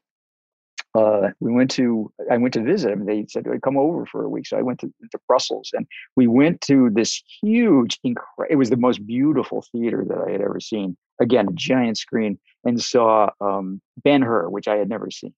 [0.94, 3.06] uh, we went to I went to visit him.
[3.06, 5.86] They said come over for a week, so I went to, to Brussels, and
[6.16, 10.40] we went to this huge, incre- it was the most beautiful theater that I had
[10.40, 10.96] ever seen.
[11.20, 15.34] Again, a giant screen, and saw um, Ben Hur, which I had never seen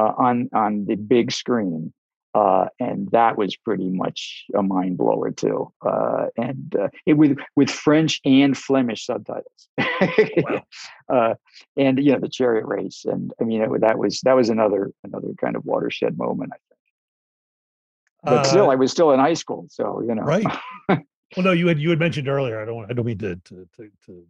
[0.00, 1.92] uh, on on the big screen,
[2.34, 5.72] uh, and that was pretty much a mind blower too.
[5.84, 9.68] Uh, and uh, it with with French and Flemish subtitles.
[11.08, 11.34] uh,
[11.76, 14.92] and you know the chariot race, and I mean it, that was that was another
[15.04, 16.52] another kind of watershed moment.
[16.52, 16.80] I think.
[18.22, 20.22] But still, Uh, I was still in high school, so you know.
[20.22, 20.46] right.
[21.36, 22.60] Well, no, you had you had mentioned earlier.
[22.60, 24.26] I don't I don't mean to to to, to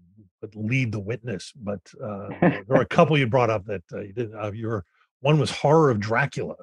[0.54, 4.12] lead the witness, but uh, there were a couple you brought up that uh, you
[4.12, 4.34] did.
[4.34, 4.84] Uh, your
[5.20, 6.56] one was horror of Dracula.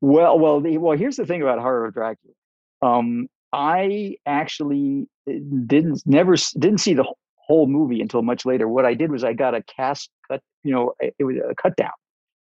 [0.00, 0.96] Well, well, well.
[0.96, 2.34] Here's the thing about Horror of Dracula.
[2.82, 5.34] Um, I actually uh,
[5.66, 7.06] didn't never didn't see the
[7.36, 8.68] whole movie until much later.
[8.68, 10.40] What I did was I got a cast cut.
[10.64, 11.92] You know, it it was a cut down.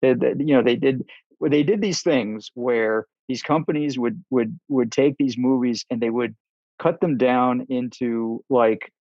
[0.02, 1.04] They- you know, they did
[1.42, 6.10] they did these things where these companies would would would take these movies and they
[6.10, 6.36] would
[6.80, 8.92] cut them down into like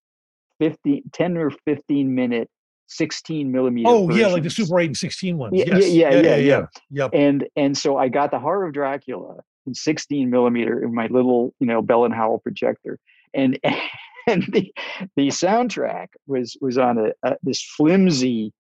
[0.61, 2.49] 50, 10 or 15 minute
[2.89, 4.51] 16 millimeter Oh yeah, like the.
[4.51, 5.53] Super Eight and Sixteen ones.
[5.55, 5.91] Yeah, yeah, yes.
[5.93, 6.67] yeah, yeah, yeah.
[6.91, 7.11] Yep.
[7.13, 9.37] and and so I got the Horror of Dracula
[9.67, 12.99] in 16 millimeter in my little you know Bell and Howell projector,
[13.35, 13.59] and
[14.27, 14.73] and the
[15.17, 18.53] the soundtrack was was on a, a this flimsy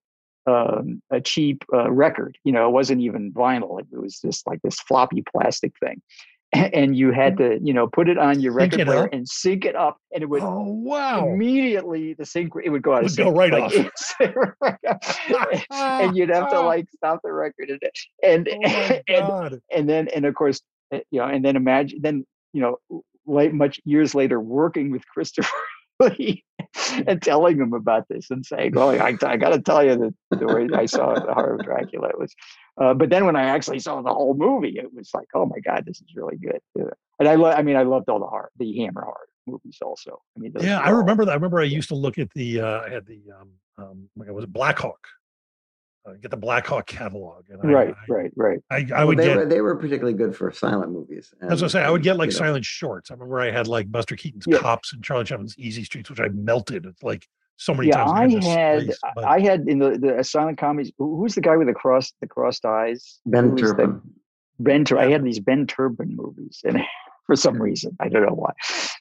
[0.46, 2.38] um, a cheap uh, record.
[2.44, 6.00] You know, it wasn't even vinyl; it was just like this floppy plastic thing.
[6.72, 9.12] And you had to, you know, put it on your record player up?
[9.12, 11.28] and sync it up, and it would Oh wow.
[11.28, 13.36] immediately the sync it would go out of Would go sync.
[13.36, 13.92] right like,
[14.90, 15.64] off.
[15.70, 17.82] and you'd have to like stop the record and
[18.22, 22.24] and Oh and, and then and of course uh, you know and then imagine then
[22.54, 25.50] you know late much years later working with Christopher
[26.00, 26.44] Lee
[27.06, 30.14] and telling him about this and saying well I, I got to tell you that
[30.30, 32.34] the story I saw the Horror of Dracula was
[32.80, 35.58] uh, but then when I actually saw the whole movie it was like oh my
[35.60, 36.84] god this is really good Yeah.
[37.18, 40.20] and I lo- I mean I loved all the horror the Hammer horror movies also
[40.36, 41.32] I mean Yeah, were I all- remember that.
[41.32, 42.60] I remember I used to look at the.
[42.60, 43.20] uh I had the.
[43.40, 45.06] um um like, was it Black Hawk?
[46.08, 49.08] Uh, get the Black Hawk catalog, and I, right I, right right I, I Well,
[49.08, 49.36] would they, get.
[49.36, 51.34] were, they were particularly good for silent movies.
[51.42, 53.10] As I was and- say, I would get like you know, silent shorts.
[53.10, 54.58] I remember I had like Buster Keaton's Yeah.
[54.58, 56.86] Cops and Charlie Chaplin's Easy Streets, which I melted.
[56.86, 57.26] It's like
[57.58, 58.46] so many yeah, times.
[58.46, 60.92] I had place, I had in the the silent comedies.
[60.98, 63.18] Who's the guy with the cross the crossed eyes?
[63.26, 64.02] Ben Who was the- Turpin.
[64.60, 66.80] Ben Tur- I had these Ben Turpin movies, and
[67.26, 68.52] for some reason I don't know why,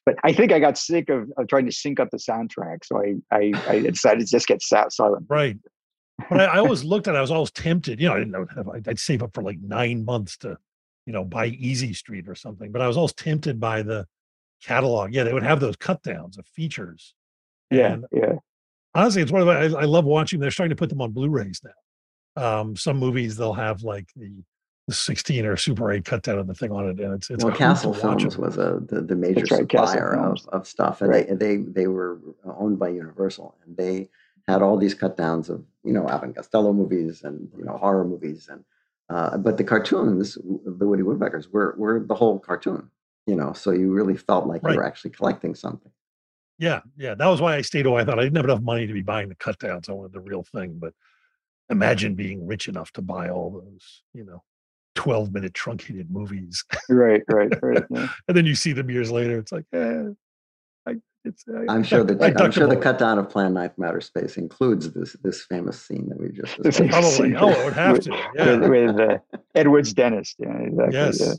[0.06, 3.02] but I think I got sick of, of trying to sync up the soundtrack, so
[3.02, 5.26] I I, I decided to just get sa- silent.
[5.30, 5.58] right.
[6.32, 7.14] But I, I always looked at.
[7.14, 8.02] it, I was always tempted.
[8.02, 8.48] You know, I didn't know.
[8.56, 10.58] Have, I'd save up for like nine months to,
[11.06, 12.72] you know, buy Easy Street or something.
[12.72, 14.08] But I was always tempted by the
[14.64, 15.14] catalog.
[15.14, 17.14] Yeah, they would have those cut downs of features.
[17.70, 18.34] Yeah, And yeah,
[18.98, 20.40] honestly, it's one of the, I, I love watching.
[20.40, 21.72] They're starting to put them on Blu-rays now.
[22.60, 24.44] Um, some movies they'll have like the,
[24.88, 27.44] the 16 or Super 8 cut down of the thing on it, and it's it's
[27.44, 28.42] well, Castle to watch Films 'em.
[28.42, 31.28] was a the, the major right, supplier of, of stuff, and Right.
[31.28, 34.10] they, they they were owned by Universal, and they
[34.48, 37.78] had all these cut downs of you know Abbott and Costello movies and you know
[37.78, 38.64] horror movies, and
[39.10, 42.92] uh, but the cartoons, the Woody Woodpeckers, were were the whole cartoon,
[43.26, 44.74] you know, so you really felt like Right.
[44.74, 45.92] you were actually collecting something.
[46.60, 47.16] Yeah, yeah.
[47.16, 48.02] That was why I stayed away.
[48.02, 49.90] I thought I didn't have enough money to be buying the cut downs.
[49.90, 50.78] I wanted the real thing.
[50.80, 50.94] But
[51.70, 54.44] imagine being rich enough to buy all those, you know,
[54.96, 56.64] 12 minute truncated movies.
[56.90, 57.84] right, right, right.
[57.90, 58.08] Yeah.
[58.28, 59.38] and then you see them years later.
[59.38, 60.04] It's like, eh,
[60.88, 63.54] I, it's, I, I'm sure I the I'm sure the them cut down of Plan
[63.54, 66.88] 9 from Outer Space includes this this famous scene that we just The.
[66.90, 67.36] Probably.
[67.36, 68.12] Oh, it would have with, to.
[68.12, 68.68] with, Yeah.
[68.68, 69.18] with uh,
[69.54, 70.38] Ed Wood's dentist.
[70.40, 70.98] Yeah, exactly.
[70.98, 71.20] Yes.
[71.22, 71.34] yeah.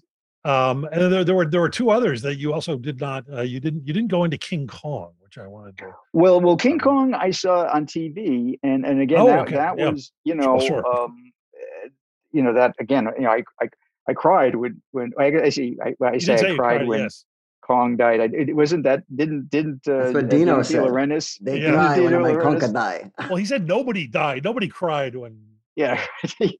[0.45, 3.43] Um, and there, there were there were two others that you also did not uh,
[3.43, 5.91] you didn't you didn't go into King Kong, which I wanted to.
[6.12, 9.78] Well, well, King Kong I saw on TV, and and again Oh, that okay, that
[9.78, 9.91] yeah.
[9.91, 10.86] was you know sure.
[10.86, 11.89] um, uh,
[12.32, 13.68] you know that again you know I I,
[14.09, 17.24] I cried when when I see I, I You say I you cried when yes.
[17.61, 18.20] Kong died.
[18.20, 20.82] I, it wasn't that didn't didn't uh, That's what Dino De said.
[20.84, 21.72] Laurentiis- They Yeah.
[21.72, 23.11] cry when Dino my Laurentiis- conca die.
[23.28, 24.45] Well, he said nobody died.
[24.45, 25.36] Nobody cried when.
[26.41, 26.55] Yeah.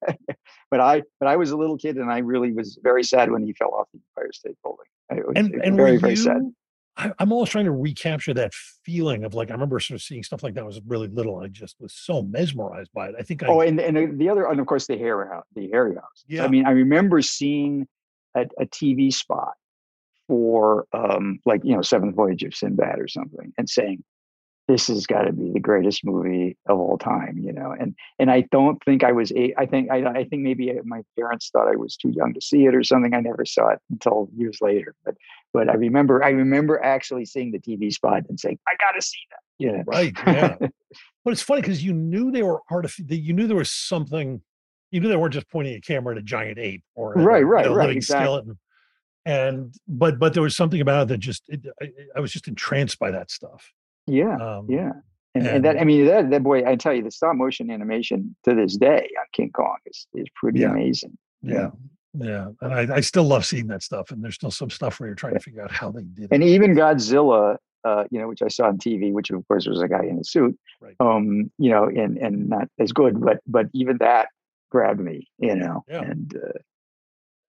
[0.71, 3.43] but I but I was a little kid and I really was very sad when
[3.43, 4.87] he fell off the Empire State Building.
[5.11, 6.43] It was And and very were very you, sad.
[6.97, 8.53] I, I'm always trying to recapture that
[8.85, 10.61] feeling of like I remember sort of seeing stuff like that.
[10.65, 11.39] when I was really little.
[11.41, 13.15] I just was so mesmerized by it.
[13.19, 13.47] I think I.
[13.47, 15.43] Oh, and and the- the other, and of course, the Harryhausen.
[15.55, 16.25] The Harryhausen.
[16.27, 16.45] Yeah.
[16.45, 17.87] I mean, I remember seeing
[18.37, 19.53] a, a TV spot
[20.27, 24.03] for, um, like you know, Seventh Voyage of Sinbad or something, and saying,
[24.69, 27.75] "This has got to be the greatest movie of all time," you know.
[27.79, 29.33] And and I don't think I was.
[29.33, 32.35] A, I think I I think maybe uh, my parents thought I was too young
[32.35, 33.15] to see it or something.
[33.15, 34.95] I never saw it until years later.
[35.05, 35.17] But
[35.53, 39.03] but I remember I remember actually seeing the TV spot and saying, "I got to
[39.03, 39.85] see that." You know.
[39.87, 40.13] Right.
[40.27, 40.57] Yeah.
[41.25, 43.13] but it's funny because you knew they were artificial.
[43.15, 44.43] You knew there was something.
[44.91, 47.43] You knew they weren't just pointing a camera at a giant ape or a, Right,
[47.43, 48.25] right, know, right, living exactly.
[48.25, 48.59] skeleton.
[49.27, 52.49] And but but there was something about it that just it, I, I was just
[52.49, 53.73] entranced by that stuff.
[54.09, 54.37] Yeah.
[54.37, 54.93] Um, Yeah.
[55.35, 58.35] And, and that I mean that that boy, I tell you, the stop motion animation
[58.45, 60.71] to this day on King Kong is is pretty Yeah.
[60.71, 61.17] amazing.
[61.43, 61.71] Yeah.
[62.15, 62.49] Yeah.
[62.63, 64.11] And I, I still love seeing that stuff.
[64.11, 66.43] And there's still some stuff where you're trying to figure out how they did And
[66.43, 69.87] even Godzilla, uh, you know, which I saw on TV, which of course was a
[69.89, 70.97] guy in a suit, Right.
[70.99, 74.29] um, you know, and and not as good, but but even that
[74.71, 75.85] grabbed me, you know.
[75.89, 76.01] Yeah.
[76.01, 76.59] And uh,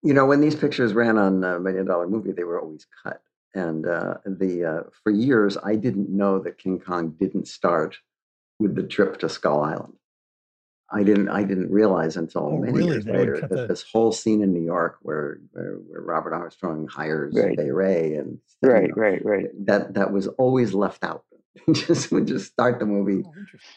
[0.02, 3.22] You know, when these pictures ran on uh, Million Dollar Movie, they were always cut.
[3.54, 7.96] And uh, the uh, for years, I didn't know that King Kong didn't start
[8.58, 9.94] with the trip to Skull Island.
[10.90, 11.28] I didn't.
[11.28, 12.90] I didn't realize until Oh, many really?
[12.92, 16.32] years They later that that- this whole scene in New York, where where, where Robert
[16.34, 17.58] Armstrong hires Right.
[17.58, 19.46] Fay Wray, and you right, know, right, right.
[19.66, 21.24] that that was always left out.
[21.72, 23.32] just would just start the movie Oh,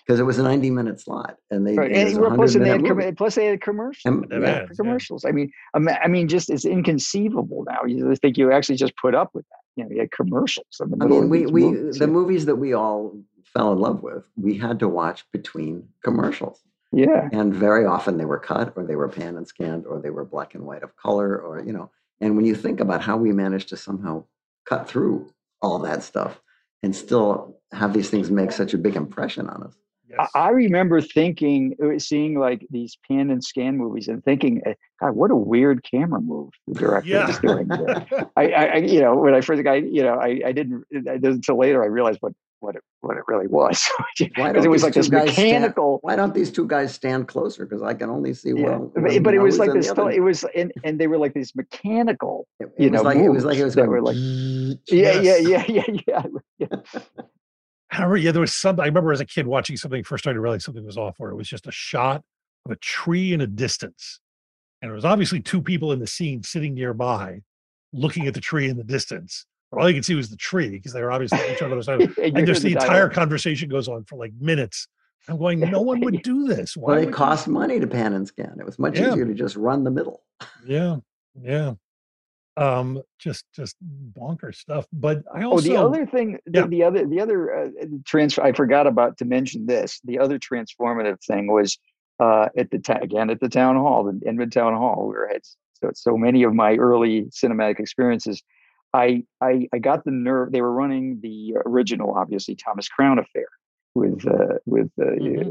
[0.05, 1.91] because it was a ninety minute slot, and they Right.
[1.91, 4.05] And plus, 100 and they had com- plus they had commercials.
[4.05, 4.39] And- yeah.
[4.39, 4.65] yeah.
[4.77, 5.25] commercials.
[5.25, 7.79] I mean, I mean, just it's inconceivable now.
[7.87, 9.57] You think you actually just put up with that.
[9.75, 12.11] You know, you had commercials in the I mean, we, we movies, the yeah.
[12.11, 16.61] movies that we all fell in love with, we had to watch between commercials,
[16.91, 20.09] yeah, and very often they were cut, or they were pan and scanned, or they
[20.09, 21.89] were black and white of color, or you know.
[22.19, 24.25] And when you think about how we managed to somehow
[24.67, 26.39] cut through all that stuff
[26.83, 29.75] and still have these things make such a big impression on us,
[30.17, 30.29] Yes.
[30.35, 34.73] I, I remember thinking, uh, seeing like these pan and scan movies, and thinking, eh,
[34.99, 37.27] God, what a weird camera move the director yeah.
[37.27, 37.71] was doing.
[38.35, 41.13] I, I, I, you know, when I first got, you know, I, I didn't I
[41.23, 43.89] until later I realized what what it what it really was
[44.19, 45.97] because it was like this guys stand- mechanical.
[46.03, 47.65] why don't these two guys stand closer?
[47.65, 48.91] Because I can only see Yeah, one.
[48.93, 49.89] but, one but it was like this.
[49.89, 50.11] other.
[50.11, 52.47] it was, and, and they were like these mechanical.
[52.59, 54.15] It, it you was know, like it was like it was going were like-
[54.87, 55.23] Yes.
[55.25, 56.23] yeah, yeah, yeah, yeah,
[56.59, 56.67] yeah.
[57.91, 58.81] I remember, yeah, there was something.
[58.83, 61.31] I remember as a kid watching something, first started to realize something was off, where
[61.31, 62.23] it was just a shot
[62.65, 64.19] of a tree in a distance.
[64.81, 67.41] And it was obviously two people in the scene sitting nearby
[67.93, 69.45] looking at the tree in the distance.
[69.71, 71.85] But all you could see was the tree because they were obviously on each other's
[71.85, 72.01] side.
[72.17, 74.87] And And just the entire conversation goes on for like minutes.
[75.27, 76.75] I'm going, no one would do this.
[76.75, 78.55] Why well, it you-" cost money to pan and scan.
[78.59, 79.11] It was much Yeah.
[79.11, 80.23] easier to just run the middle.
[80.65, 80.97] Yeah,
[81.41, 81.73] yeah.
[82.57, 84.85] Um, just just bonker stuff.
[84.91, 86.67] But I also Oh, the other thing, the, Yeah.
[86.67, 87.69] the other, the other uh,
[88.05, 88.43] transfer.
[88.43, 89.99] I forgot about to mention this.
[90.03, 91.77] The other transformative thing was
[92.19, 95.33] uh, at the ta- again at the town hall, the Edmond Town Hall, where I
[95.33, 95.41] had
[95.81, 98.43] so, so many of my early cinematic experiences.
[98.93, 100.51] I, I I got the nerve.
[100.51, 103.47] They were running the original, obviously Thomas Crown affair
[103.95, 105.45] with uh, with uh, Mhm.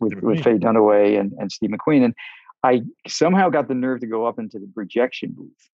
[0.00, 0.42] with Steve with McQueen.
[0.44, 2.14] Faye Dunaway and and Steve McQueen, and
[2.62, 5.70] I somehow got the nerve to go up into the projection booth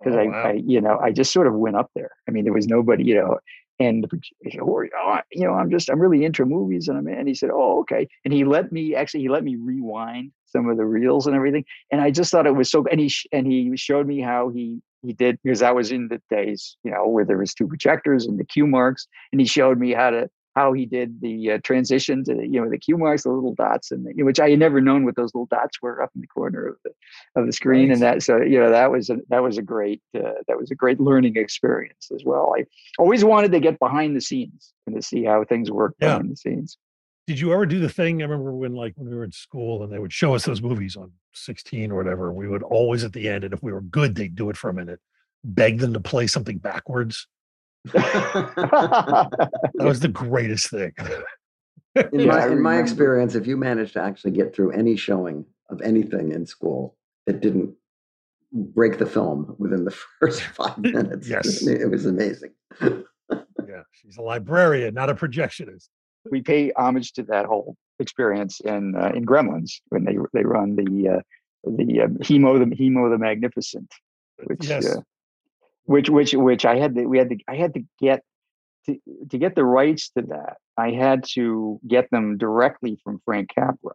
[0.00, 0.42] because Oh, I, wow.
[0.48, 2.10] I, you know, I just sort of went up there.
[2.28, 3.38] I mean, there was nobody, you know,
[3.78, 4.06] and
[4.50, 7.34] said, "Oh, oh, you know, I'm just, I'm really into movies, and I'm, and he
[7.34, 10.86] said, oh, okay, and he let me actually, he let me rewind some of the
[10.86, 14.06] reels and everything, and I just thought it was so, and he, and he showed
[14.06, 17.38] me how he, he did because I was in the days, you know, where there
[17.38, 20.30] was two projectors and the cue marks, and he showed me how to.
[20.56, 23.54] How he did the uh, transition to the, you know the cue marks, the little
[23.54, 26.02] dots, and the, you know, which I had never known what those little dots were
[26.02, 26.90] up in the corner of the
[27.38, 30.00] of the screen and that so you know that was a that was a great
[30.16, 32.64] uh, that was a great learning experience as well i
[32.98, 36.14] always wanted to get behind the scenes and to see how things work Yeah.
[36.14, 36.78] behind the scenes
[37.26, 38.22] did you ever do the thing?
[38.22, 40.62] I remember when like when we were in school and they would show us those
[40.62, 42.32] movies on 16 or whatever.
[42.32, 44.70] We would always at the end, and if we were good, they'd do it for
[44.70, 45.00] a minute,
[45.42, 47.26] beg them to play something backwards.
[48.74, 50.92] That was the greatest thing.
[52.12, 55.44] in Yeah, my, in my experience, if you managed to actually get through any showing
[55.70, 57.74] of anything in school that didn't
[58.52, 61.66] break the film within the first five minutes, Yes.
[61.66, 62.52] it was amazing.
[62.80, 65.88] yeah, she's a librarian, not a projectionist.
[66.30, 70.76] we pay homage to that whole experience in uh, in Gremlins when they they run
[70.76, 71.20] the uh,
[71.64, 73.90] the uh, Hemo the Hemo the Magnificent,
[74.44, 74.86] which Yes.
[74.86, 75.00] uh,
[75.86, 78.22] which which which I had to we had to I had to get
[78.86, 78.96] to
[79.30, 80.58] to get the rights to that.
[80.76, 83.94] I had to get them directly from Frank Capra.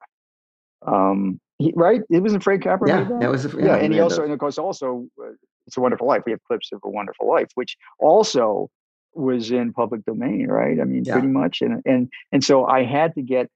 [0.85, 2.01] Um, he, right?
[2.09, 2.87] It wasn't Frank Capra.
[2.87, 3.19] Yeah, that?
[3.19, 3.45] that was.
[3.53, 5.29] yeah, Yeah, and he also and of course also uh,
[5.67, 8.69] it's a wonderful life we have clips of a wonderful life which also
[9.13, 11.13] was in public domain right i mean Yeah.
[11.13, 13.49] pretty much and and and so i had to get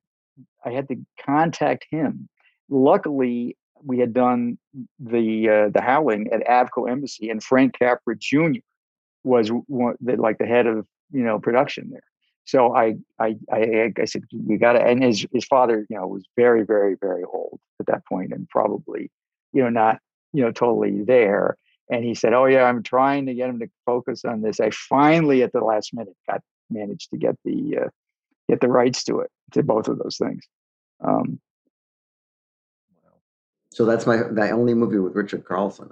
[0.66, 2.28] i had to contact him
[2.70, 4.58] luckily we had done
[5.00, 8.60] the uh, the howling at avco embassy and frank capra jr
[9.24, 12.04] was one the, like the head of you know production there
[12.46, 16.08] so I, I, I, I said, you got to, and his, his father, you know,
[16.08, 19.12] was very, very, very old at that point and probably,
[19.52, 20.00] you know, not,
[20.32, 21.58] you know, totally there.
[21.90, 24.60] And he said, oh yeah, I'm trying to get him to focus on this.
[24.60, 27.90] I finally, at the last minute, got managed to get the, uh,
[28.48, 30.46] get the rights to it, to both of those things.
[31.04, 31.40] Um,
[33.76, 35.90] So that's my the only movie with Richard Carlson.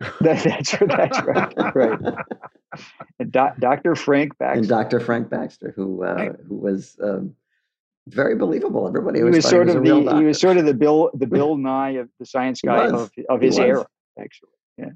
[0.00, 0.14] in it.
[0.20, 1.74] that, that's, that's right.
[1.74, 2.14] Right.
[3.18, 3.96] And doc, Dr.
[3.96, 4.68] Frank Baxter and.
[4.68, 5.00] Dr.
[5.00, 6.32] Frank Baxter, who uh, Right.
[6.46, 7.34] who was um,
[8.06, 8.86] very believable.
[8.86, 11.26] Everybody he was sort he was of the, he was sort of the Bill, the
[11.36, 13.84] Bill Nye of the science guy of, of his era,
[14.16, 14.50] actually.
[14.78, 14.90] Yeah.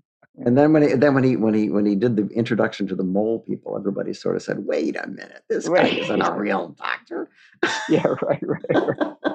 [0.47, 2.95] And then when he then when he when he when he did the introduction to
[2.95, 6.69] the mole people, everybody sort of said, "Wait a minute, this guy isn't a real
[6.69, 7.29] doctor."
[7.89, 9.34] Yeah, right, right, right.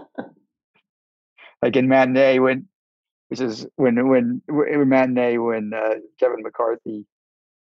[1.61, 2.67] Like in matinee when
[3.29, 7.05] this is when when when matinee when uh, Kevin McCarthy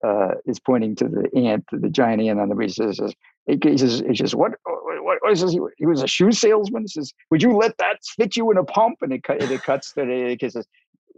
[0.05, 2.77] uh, is pointing to the ant, the giant ant on the beach.
[2.77, 3.15] He says,
[3.47, 5.53] he he says, he says, what, what, what is this?
[5.53, 6.83] He, he was a shoe salesman.
[6.83, 8.99] He says, would you let that fit you in a pump?
[9.01, 10.67] And it, cut, it cuts to the, he says,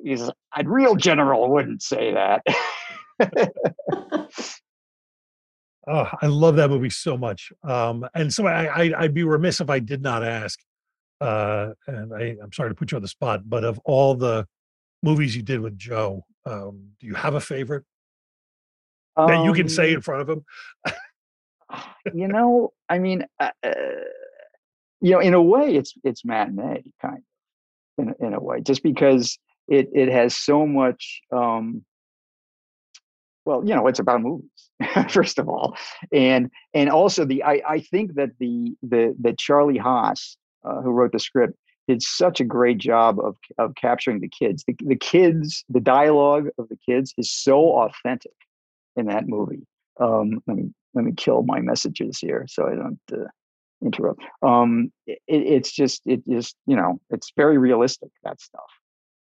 [0.02, 2.42] he says, a real general wouldn't say that.
[5.86, 7.50] Oh, I love that movie so much.
[7.64, 10.60] Um, and so I, I, I'd be remiss if I did not ask.
[11.20, 14.46] Uh, and I, I'm sorry to put you on the spot, but of all the
[15.02, 17.84] movies you did with Joe, um, do you have a favorite
[19.16, 20.44] that you can say Um, in front of him?
[22.14, 23.70] you know, I mean, uh, uh,
[25.00, 27.22] you know, in a way, it's it's matinee kind
[27.98, 31.22] of, in in a way, just because it it has so much.
[31.32, 31.84] Um,
[33.46, 34.70] well, you know, it's about movies
[35.08, 35.76] first of all,
[36.12, 40.90] and and also the I I think that the the that Charlie Haas, uh, who
[40.90, 41.54] wrote the script,
[41.88, 44.64] did such a great job of of capturing the kids.
[44.66, 48.32] The, the kids, the dialogue of the kids is so authentic
[48.96, 49.66] in that movie.
[49.98, 53.28] Um, let me let me kill my messages here so I don't uh,
[53.82, 54.22] interrupt.
[54.42, 58.70] Um, it, it's just it just you know it's very realistic that stuff,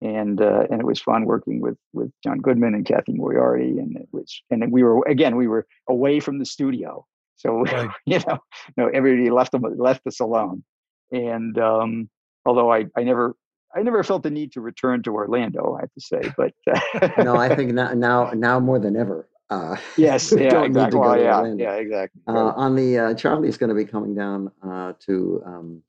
[0.01, 3.95] and uh, and it was fun working with with John Goodman and Cathy Moriarty, and
[3.97, 7.89] it was and then we were again we were away from the studio, so Right.
[8.05, 8.39] you know
[8.75, 10.63] no everybody left them left us alone,
[11.11, 12.09] and um,
[12.45, 13.35] although I I never.
[13.75, 17.09] I never felt the need to return to Orlando, I have to say, but uh,
[17.21, 19.27] no, I think now now now more than ever.
[19.49, 20.91] Uh, yes, yeah, don't need to exactly.
[20.99, 22.21] go Well, to yeah, yeah, exactly.
[22.27, 25.83] Uh, on the uh, Charlie's going to be coming down uh, to um,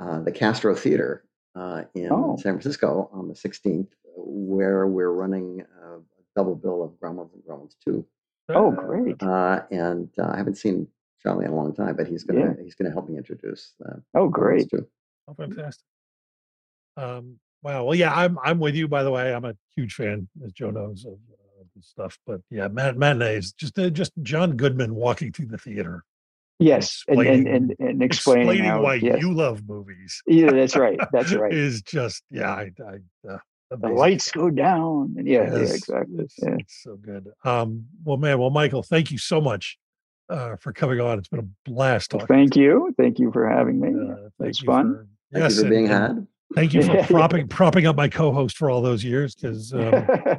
[0.00, 2.36] uh, the Castro Theater uh, in Oh.
[2.36, 7.42] San Francisco on the 16th, where we're running uh, a double bill of Gremlins and
[7.44, 8.04] Gremlins 2.
[8.50, 9.22] Oh, great.
[9.22, 10.88] Uh, and uh, I haven't seen
[11.22, 12.62] Charlie in a long time, but he's gonna Yeah.
[12.62, 13.74] he's gonna help me introduce.
[13.84, 14.68] Uh, Oh, great.
[14.70, 14.86] 2.
[15.28, 15.84] Oh, fantastic.
[16.96, 17.84] Um, wow.
[17.84, 18.88] Well, yeah, I'm I'm with you.
[18.88, 22.18] By the way, I'm a huge fan, as Joe knows, of uh, this stuff.
[22.26, 26.04] But yeah, mat- matinees, just uh, just John Goodman walking through the theater,
[26.58, 28.02] Yes, and and and, explaining- and explaining,
[28.48, 29.20] explaining how, why yes.
[29.20, 30.22] you love movies.
[30.26, 30.98] Yeah, that's right.
[31.12, 31.52] That's right.
[31.54, 33.38] Is just yeah, I, I uh,
[33.70, 35.14] the lights go down.
[35.16, 36.24] And yeah, yeah, Yes, exactly.
[36.24, 36.56] It's, Yeah.
[36.58, 37.28] it's so good.
[37.44, 39.78] Um, well, man, well, Michael, thank you so much
[40.32, 41.18] uh, for coming on.
[41.18, 42.36] It's been a blast Well, talking.
[42.36, 42.94] thank you.
[42.96, 43.88] Thank you for having me.
[43.88, 44.94] Uh, it thank was you fun.
[44.94, 46.26] for- Thank yes, you for being and had.
[46.54, 47.06] Thank you for Yeah, yeah.
[47.06, 49.34] propping propping up my co-host for all those years.
[49.34, 50.36] Because um, uh,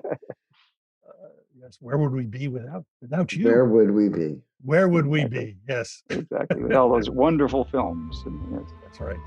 [1.59, 3.45] yes, where would we be without without you?
[3.45, 4.37] Where would we be?
[4.63, 5.57] Where would we be?
[5.67, 6.61] Yes, exactly.
[6.63, 8.21] With all those wonderful films.
[8.25, 8.71] And, yes.
[8.83, 9.17] that's right.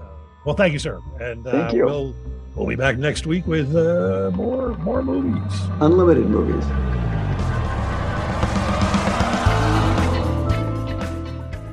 [0.00, 0.06] Uh,
[0.46, 1.00] well, thank you, sir.
[1.20, 1.84] And uh, Thank you.
[1.86, 2.14] we'll
[2.54, 5.52] we'll be back next week with uh, more more movies.
[5.80, 6.64] Unlimited movies.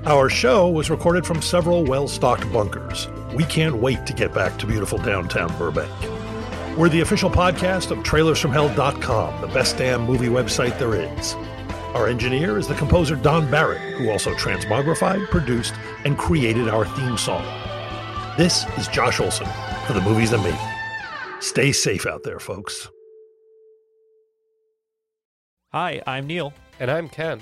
[0.08, 3.08] Our show was recorded from several well stocked bunkers.
[3.34, 5.91] We can't wait to get back to beautiful downtown Burbank.
[6.78, 11.34] We're the official podcast of trailersfromhell.com, the best damn movie website there is.
[11.95, 17.18] Our engineer is the composer Don Barrett, who also transmogrified, produced, and created our theme
[17.18, 17.43] song.
[18.38, 19.47] This is Josh Olson
[19.88, 21.43] for the movies that made it.
[21.43, 22.89] Stay safe out there, folks.
[25.72, 27.41] Hi, I'm Neil, And I'm Ken.